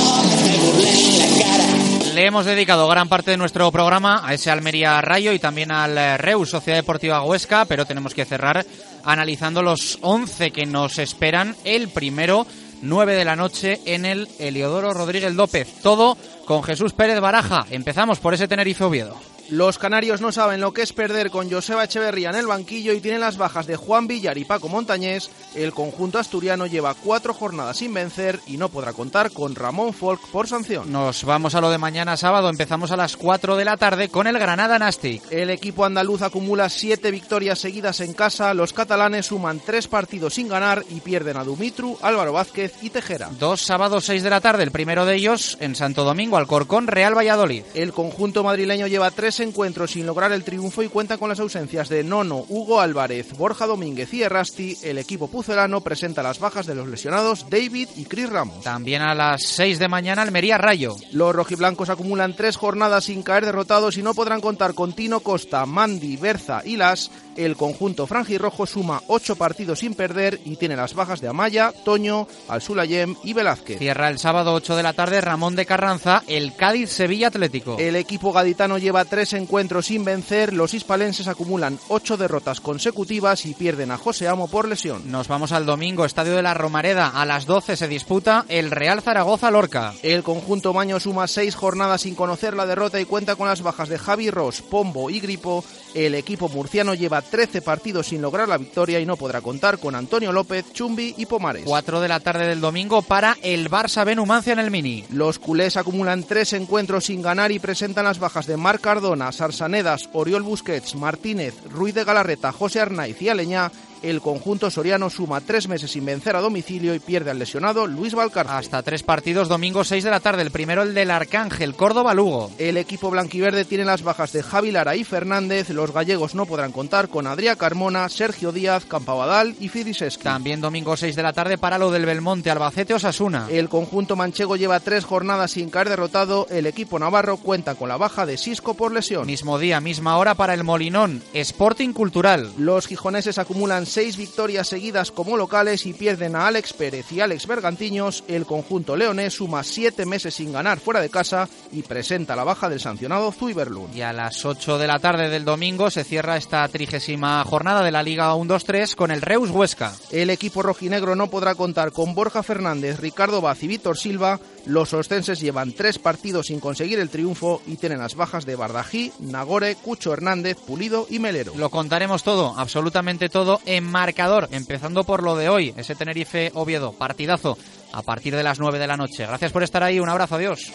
me 0.45 0.57
burlen 0.59 1.19
la 1.19 1.27
cara. 1.43 1.92
Le 2.13 2.27
hemos 2.27 2.45
dedicado 2.45 2.87
gran 2.87 3.09
parte 3.09 3.31
de 3.31 3.37
nuestro 3.37 3.71
programa 3.71 4.21
a 4.23 4.35
ese 4.35 4.51
Almería 4.51 5.01
Rayo 5.01 5.33
y 5.33 5.39
también 5.39 5.71
al 5.71 6.19
Reus 6.19 6.51
Sociedad 6.51 6.77
Deportiva 6.77 7.23
Huesca, 7.23 7.65
pero 7.65 7.87
tenemos 7.87 8.13
que 8.13 8.23
cerrar 8.23 8.63
analizando 9.03 9.63
los 9.63 9.97
11 10.01 10.51
que 10.51 10.67
nos 10.67 10.99
esperan. 10.99 11.55
El 11.63 11.87
primero, 11.89 12.45
9 12.83 13.15
de 13.15 13.25
la 13.25 13.35
noche, 13.35 13.81
en 13.85 14.05
el 14.05 14.27
Eliodoro 14.37 14.93
Rodríguez 14.93 15.33
López. 15.33 15.81
Todo 15.81 16.15
con 16.45 16.61
Jesús 16.61 16.93
Pérez 16.93 17.19
Baraja. 17.19 17.65
Empezamos 17.71 18.19
por 18.19 18.35
ese 18.35 18.47
Tenerife 18.47 18.83
Oviedo. 18.83 19.32
Los 19.49 19.77
canarios 19.77 20.21
no 20.21 20.31
saben 20.31 20.61
lo 20.61 20.73
que 20.73 20.81
es 20.81 20.93
perder 20.93 21.29
con 21.29 21.51
Joseba 21.51 21.83
Echeverría 21.83 22.29
en 22.29 22.35
el 22.35 22.47
banquillo 22.47 22.93
y 22.93 23.01
tienen 23.01 23.21
las 23.21 23.37
bajas 23.37 23.67
de 23.67 23.75
Juan 23.75 24.07
Villar 24.07 24.37
y 24.37 24.45
Paco 24.45 24.69
Montañés. 24.69 25.29
El 25.53 25.73
conjunto 25.73 26.17
asturiano 26.17 26.65
lleva 26.65 26.93
cuatro 26.93 27.33
jornadas 27.33 27.77
sin 27.77 27.93
vencer 27.93 28.39
y 28.47 28.57
no 28.57 28.69
podrá 28.69 28.93
contar 28.93 29.31
con 29.31 29.55
Ramón 29.55 29.93
Folk 29.93 30.21
por 30.29 30.47
sanción. 30.47 30.91
Nos 30.91 31.25
vamos 31.25 31.55
a 31.55 31.61
lo 31.61 31.69
de 31.69 31.77
mañana 31.77 32.15
sábado. 32.15 32.49
Empezamos 32.49 32.91
a 32.91 32.97
las 32.97 33.17
4 33.17 33.57
de 33.57 33.65
la 33.65 33.77
tarde 33.77 34.09
con 34.09 34.27
el 34.27 34.39
Granada 34.39 34.79
Nastic. 34.79 35.23
El 35.31 35.49
equipo 35.49 35.85
andaluz 35.85 36.21
acumula 36.21 36.69
siete 36.69 37.11
victorias 37.11 37.59
seguidas 37.59 37.99
en 37.99 38.13
casa. 38.13 38.53
Los 38.53 38.73
catalanes 38.73 39.27
suman 39.27 39.59
tres 39.59 39.87
partidos 39.87 40.35
sin 40.35 40.47
ganar 40.47 40.83
y 40.89 41.01
pierden 41.01 41.37
a 41.37 41.43
Dumitru, 41.43 41.97
Álvaro 42.01 42.33
Vázquez 42.33 42.75
y 42.81 42.89
Tejera. 42.89 43.29
Dos 43.39 43.61
sábados 43.61 44.05
6 44.05 44.23
de 44.23 44.29
la 44.29 44.41
tarde. 44.41 44.63
El 44.63 44.71
primero 44.71 45.05
de 45.05 45.15
ellos 45.15 45.57
en 45.59 45.75
Santo 45.75 46.03
Domingo, 46.03 46.37
Alcorcón, 46.37 46.87
Real 46.87 47.17
Valladolid. 47.17 47.63
El 47.73 47.93
conjunto 47.93 48.43
madrileño 48.43 48.87
lleva 48.87 49.11
tres 49.11 49.32
encuentros 49.39 49.91
sin 49.91 50.05
lograr 50.05 50.31
el 50.31 50.43
triunfo 50.43 50.83
y 50.83 50.89
cuenta 50.89 51.17
con 51.17 51.29
las 51.29 51.39
ausencias 51.39 51.89
de 51.89 52.03
Nono, 52.03 52.45
Hugo 52.49 52.81
Álvarez, 52.81 53.33
Borja 53.37 53.65
Domínguez 53.65 54.13
y 54.13 54.23
Errasti. 54.23 54.77
El 54.83 54.97
equipo 54.97 55.27
pucelano 55.27 55.81
presenta 55.81 56.23
las 56.23 56.39
bajas 56.39 56.65
de 56.65 56.75
los 56.75 56.87
lesionados 56.87 57.45
David 57.49 57.89
y 57.95 58.05
Chris 58.05 58.29
Ramos. 58.29 58.63
También 58.63 59.01
a 59.01 59.15
las 59.15 59.43
6 59.43 59.79
de 59.79 59.87
mañana 59.87 60.21
Almería 60.21 60.57
Rayo. 60.57 60.95
Los 61.11 61.35
rojiblancos 61.35 61.89
acumulan 61.89 62.35
tres 62.35 62.57
jornadas 62.57 63.05
sin 63.05 63.23
caer 63.23 63.45
derrotados 63.45 63.97
y 63.97 64.03
no 64.03 64.13
podrán 64.13 64.41
contar 64.41 64.73
con 64.73 64.93
Tino 64.93 65.19
Costa, 65.19 65.65
Mandy, 65.65 66.17
Berza 66.17 66.61
y 66.65 66.77
Las. 66.77 67.11
El 67.35 67.55
conjunto 67.55 68.05
franjirrojo 68.05 68.67
suma 68.67 69.01
ocho 69.07 69.35
partidos 69.35 69.79
sin 69.79 69.95
perder 69.95 70.39
y 70.45 70.55
tiene 70.55 70.75
las 70.75 70.93
bajas 70.93 71.19
de 71.19 71.27
Amaya, 71.27 71.73
Toño, 71.83 72.27
Alsulayem 72.47 73.15
y 73.23 73.33
Velázquez. 73.33 73.79
Cierra 73.79 74.09
el 74.09 74.19
sábado 74.19 74.53
8 74.53 74.75
de 74.75 74.83
la 74.83 74.93
tarde 74.93 75.19
Ramón 75.19 75.55
de 75.55 75.65
Carranza, 75.65 76.23
el 76.27 76.55
Cádiz-Sevilla 76.55 77.27
Atlético. 77.27 77.77
El 77.79 77.95
equipo 77.95 78.31
gaditano 78.31 78.77
lleva 78.77 79.05
tres 79.05 79.22
encuentros 79.31 79.85
sin 79.85 80.03
vencer. 80.03 80.51
Los 80.51 80.73
hispalenses 80.73 81.29
acumulan 81.29 81.79
ocho 81.87 82.17
derrotas 82.17 82.59
consecutivas 82.59 83.45
y 83.45 83.53
pierden 83.53 83.91
a 83.91 83.97
José 83.97 84.27
Amo 84.27 84.49
por 84.49 84.67
lesión. 84.67 85.09
Nos 85.09 85.29
vamos 85.29 85.53
al 85.53 85.65
domingo, 85.65 86.03
Estadio 86.03 86.35
de 86.35 86.41
la 86.41 86.53
Romareda. 86.53 87.07
A 87.07 87.25
las 87.25 87.45
12 87.45 87.77
se 87.77 87.87
disputa 87.87 88.43
el 88.49 88.71
Real 88.71 89.01
Zaragoza-Lorca. 89.01 89.93
El 90.03 90.23
conjunto 90.23 90.73
Maño 90.73 90.99
suma 90.99 91.27
seis 91.27 91.55
jornadas 91.55 92.01
sin 92.01 92.15
conocer 92.15 92.55
la 92.55 92.65
derrota 92.65 92.99
y 92.99 93.05
cuenta 93.05 93.37
con 93.37 93.47
las 93.47 93.61
bajas 93.61 93.87
de 93.87 93.97
Javi 93.97 94.29
Ross, 94.29 94.61
Pombo 94.61 95.09
y 95.09 95.21
Gripo. 95.21 95.63
El 95.93 96.15
equipo 96.15 96.49
murciano 96.49 96.93
lleva 96.93 97.21
13 97.21 97.61
partidos 97.61 98.07
sin 98.07 98.21
lograr 98.21 98.47
la 98.47 98.57
victoria 98.57 98.99
y 98.99 99.05
no 99.05 99.17
podrá 99.17 99.41
contar 99.41 99.77
con 99.77 99.95
Antonio 99.95 100.31
López, 100.31 100.71
Chumbi 100.73 101.13
y 101.17 101.25
Pomares. 101.25 101.63
4 101.65 102.01
de 102.01 102.07
la 102.07 102.19
tarde 102.19 102.47
del 102.47 102.61
domingo 102.61 103.01
para 103.01 103.37
el 103.43 103.69
Barça 103.69 104.05
Benumancia 104.05 104.53
en 104.53 104.59
el 104.59 104.71
Mini. 104.71 105.05
Los 105.11 105.39
culés 105.39 105.77
acumulan 105.77 106.23
tres 106.23 106.53
encuentros 106.53 107.05
sin 107.05 107.21
ganar 107.21 107.51
y 107.51 107.59
presentan 107.59 108.05
las 108.05 108.19
bajas 108.19 108.47
de 108.47 108.57
Marc 108.57 108.81
Cardona, 108.81 109.31
Sarsanedas, 109.31 110.09
Oriol 110.13 110.43
Busquets, 110.43 110.95
Martínez, 110.95 111.55
Ruiz 111.69 111.93
de 111.93 112.03
Galarreta, 112.03 112.51
José 112.51 112.79
Arnaiz 112.79 113.21
y 113.21 113.29
Aleñá. 113.29 113.71
El 114.03 114.19
conjunto 114.19 114.69
soriano 114.69 115.09
suma 115.09 115.39
tres 115.39 115.69
meses 115.69 115.91
sin 115.91 116.03
vencer 116.03 116.35
a 116.35 116.41
domicilio 116.41 116.93
y 116.93 116.99
pierde 116.99 117.31
al 117.31 117.39
lesionado 117.39 117.87
Luis 117.87 118.13
Valcarce. 118.13 118.51
Hasta 118.51 118.83
tres 118.83 119.01
partidos 119.01 119.47
domingo 119.47 119.85
6 119.85 120.03
de 120.03 120.09
la 120.11 120.19
tarde. 120.19 120.41
El 120.41 120.51
primero 120.51 120.81
el 120.83 120.93
del 120.93 121.09
Arcángel, 121.09 121.73
Córdoba-Lugo. 121.73 122.51
El 122.57 122.75
equipo 122.75 123.09
blanquiverde 123.09 123.63
tiene 123.63 123.85
las 123.85 124.03
bajas 124.03 124.33
de 124.33 124.43
Javi 124.43 124.71
Lara 124.71 124.97
y 124.97 125.05
Fernández. 125.05 125.69
Los 125.69 125.93
gallegos 125.93 126.35
no 126.35 126.45
podrán 126.45 126.73
contar 126.73 127.07
con 127.07 127.27
Adrià 127.27 127.55
Carmona, 127.55 128.09
Sergio 128.09 128.51
Díaz, 128.51 128.83
Campabadal 128.83 129.55
y 129.61 129.69
Fidiseski. 129.69 130.25
También 130.25 130.59
domingo 130.59 130.97
6 130.97 131.15
de 131.15 131.23
la 131.23 131.31
tarde 131.31 131.57
para 131.57 131.77
lo 131.77 131.89
del 131.89 132.05
Belmonte, 132.05 132.51
Albacete-Osasuna. 132.51 133.47
El 133.49 133.69
conjunto 133.69 134.17
manchego 134.17 134.57
lleva 134.57 134.81
tres 134.81 135.05
jornadas 135.05 135.51
sin 135.51 135.69
caer 135.69 135.87
derrotado. 135.87 136.45
El 136.49 136.65
equipo 136.65 136.99
navarro 136.99 137.37
cuenta 137.37 137.75
con 137.75 137.87
la 137.87 137.95
baja 137.95 138.25
de 138.25 138.37
Sisco 138.37 138.73
por 138.73 138.91
lesión. 138.91 139.27
Mismo 139.27 139.57
día, 139.59 139.79
misma 139.79 140.17
hora 140.17 140.35
para 140.35 140.53
el 140.53 140.65
Molinón, 140.65 141.23
Sporting 141.33 141.93
Cultural. 141.93 142.51
Los 142.57 142.85
gijoneses 142.87 143.37
acumulan 143.37 143.85
seis 143.93 144.17
victorias 144.17 144.69
seguidas 144.69 145.11
como 145.11 145.37
locales 145.37 145.85
y 145.85 145.93
pierden 145.93 146.35
a 146.35 146.47
Alex 146.47 146.73
Pérez 146.73 147.11
y 147.11 147.21
Alex 147.21 147.45
Bergantiños, 147.45 148.23
el 148.27 148.47
conjunto 148.47 148.95
leonés 148.95 149.35
suma 149.35 149.63
siete 149.63 150.07
meses 150.07 150.33
sin 150.33 150.51
ganar 150.51 150.79
fuera 150.79 150.99
de 150.99 151.11
casa 151.11 151.47
y 151.71 151.83
presenta 151.83 152.35
la 152.35 152.43
baja 152.43 152.69
del 152.69 152.79
sancionado 152.79 153.31
Zuiberlund. 153.31 153.95
Y 153.95 154.01
a 154.01 154.11
las 154.11 154.45
8 154.45 154.79
de 154.79 154.87
la 154.87 154.97
tarde 154.97 155.29
del 155.29 155.45
domingo 155.45 155.91
se 155.91 156.03
cierra 156.03 156.37
esta 156.37 156.67
trigésima 156.69 157.43
jornada 157.43 157.83
de 157.83 157.91
la 157.91 158.01
Liga 158.01 158.33
1-2-3 158.33 158.95
con 158.95 159.11
el 159.11 159.21
Reus 159.21 159.51
Huesca. 159.51 159.93
El 160.09 160.31
equipo 160.31 160.63
rojinegro 160.63 161.15
no 161.15 161.29
podrá 161.29 161.53
contar 161.53 161.91
con 161.91 162.15
Borja 162.15 162.41
Fernández, 162.41 162.99
Ricardo 162.99 163.41
Baz 163.41 163.61
y 163.61 163.67
Víctor 163.67 163.95
Silva. 163.95 164.39
Los 164.65 164.93
ostenses 164.93 165.39
llevan 165.39 165.73
tres 165.73 165.99
partidos 165.99 166.47
sin 166.47 166.59
conseguir 166.59 166.99
el 166.99 167.09
triunfo 167.09 167.61
y 167.67 167.75
tienen 167.75 167.99
las 167.99 168.15
bajas 168.15 168.45
de 168.45 168.55
Bardají, 168.55 169.11
Nagore, 169.19 169.75
Cucho 169.75 170.13
Hernández, 170.13 170.57
Pulido 170.57 171.05
y 171.09 171.19
Melero. 171.19 171.53
Lo 171.55 171.69
contaremos 171.69 172.23
todo, 172.23 172.53
absolutamente 172.57 173.29
todo 173.29 173.59
en 173.65 173.83
marcador, 173.83 174.47
empezando 174.51 175.03
por 175.03 175.23
lo 175.23 175.35
de 175.35 175.49
hoy, 175.49 175.73
ese 175.75 175.95
Tenerife 175.95 176.51
Oviedo, 176.53 176.93
partidazo 176.93 177.57
a 177.91 178.01
partir 178.01 178.35
de 178.35 178.43
las 178.43 178.59
9 178.59 178.79
de 178.79 178.87
la 178.87 178.97
noche. 178.97 179.25
Gracias 179.25 179.51
por 179.51 179.63
estar 179.63 179.83
ahí, 179.83 179.99
un 179.99 180.09
abrazo, 180.09 180.35
adiós. 180.35 180.71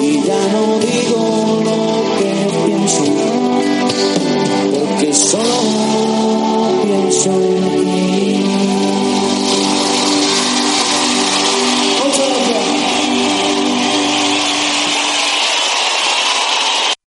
y 0.00 0.22
Solo. 5.32 5.62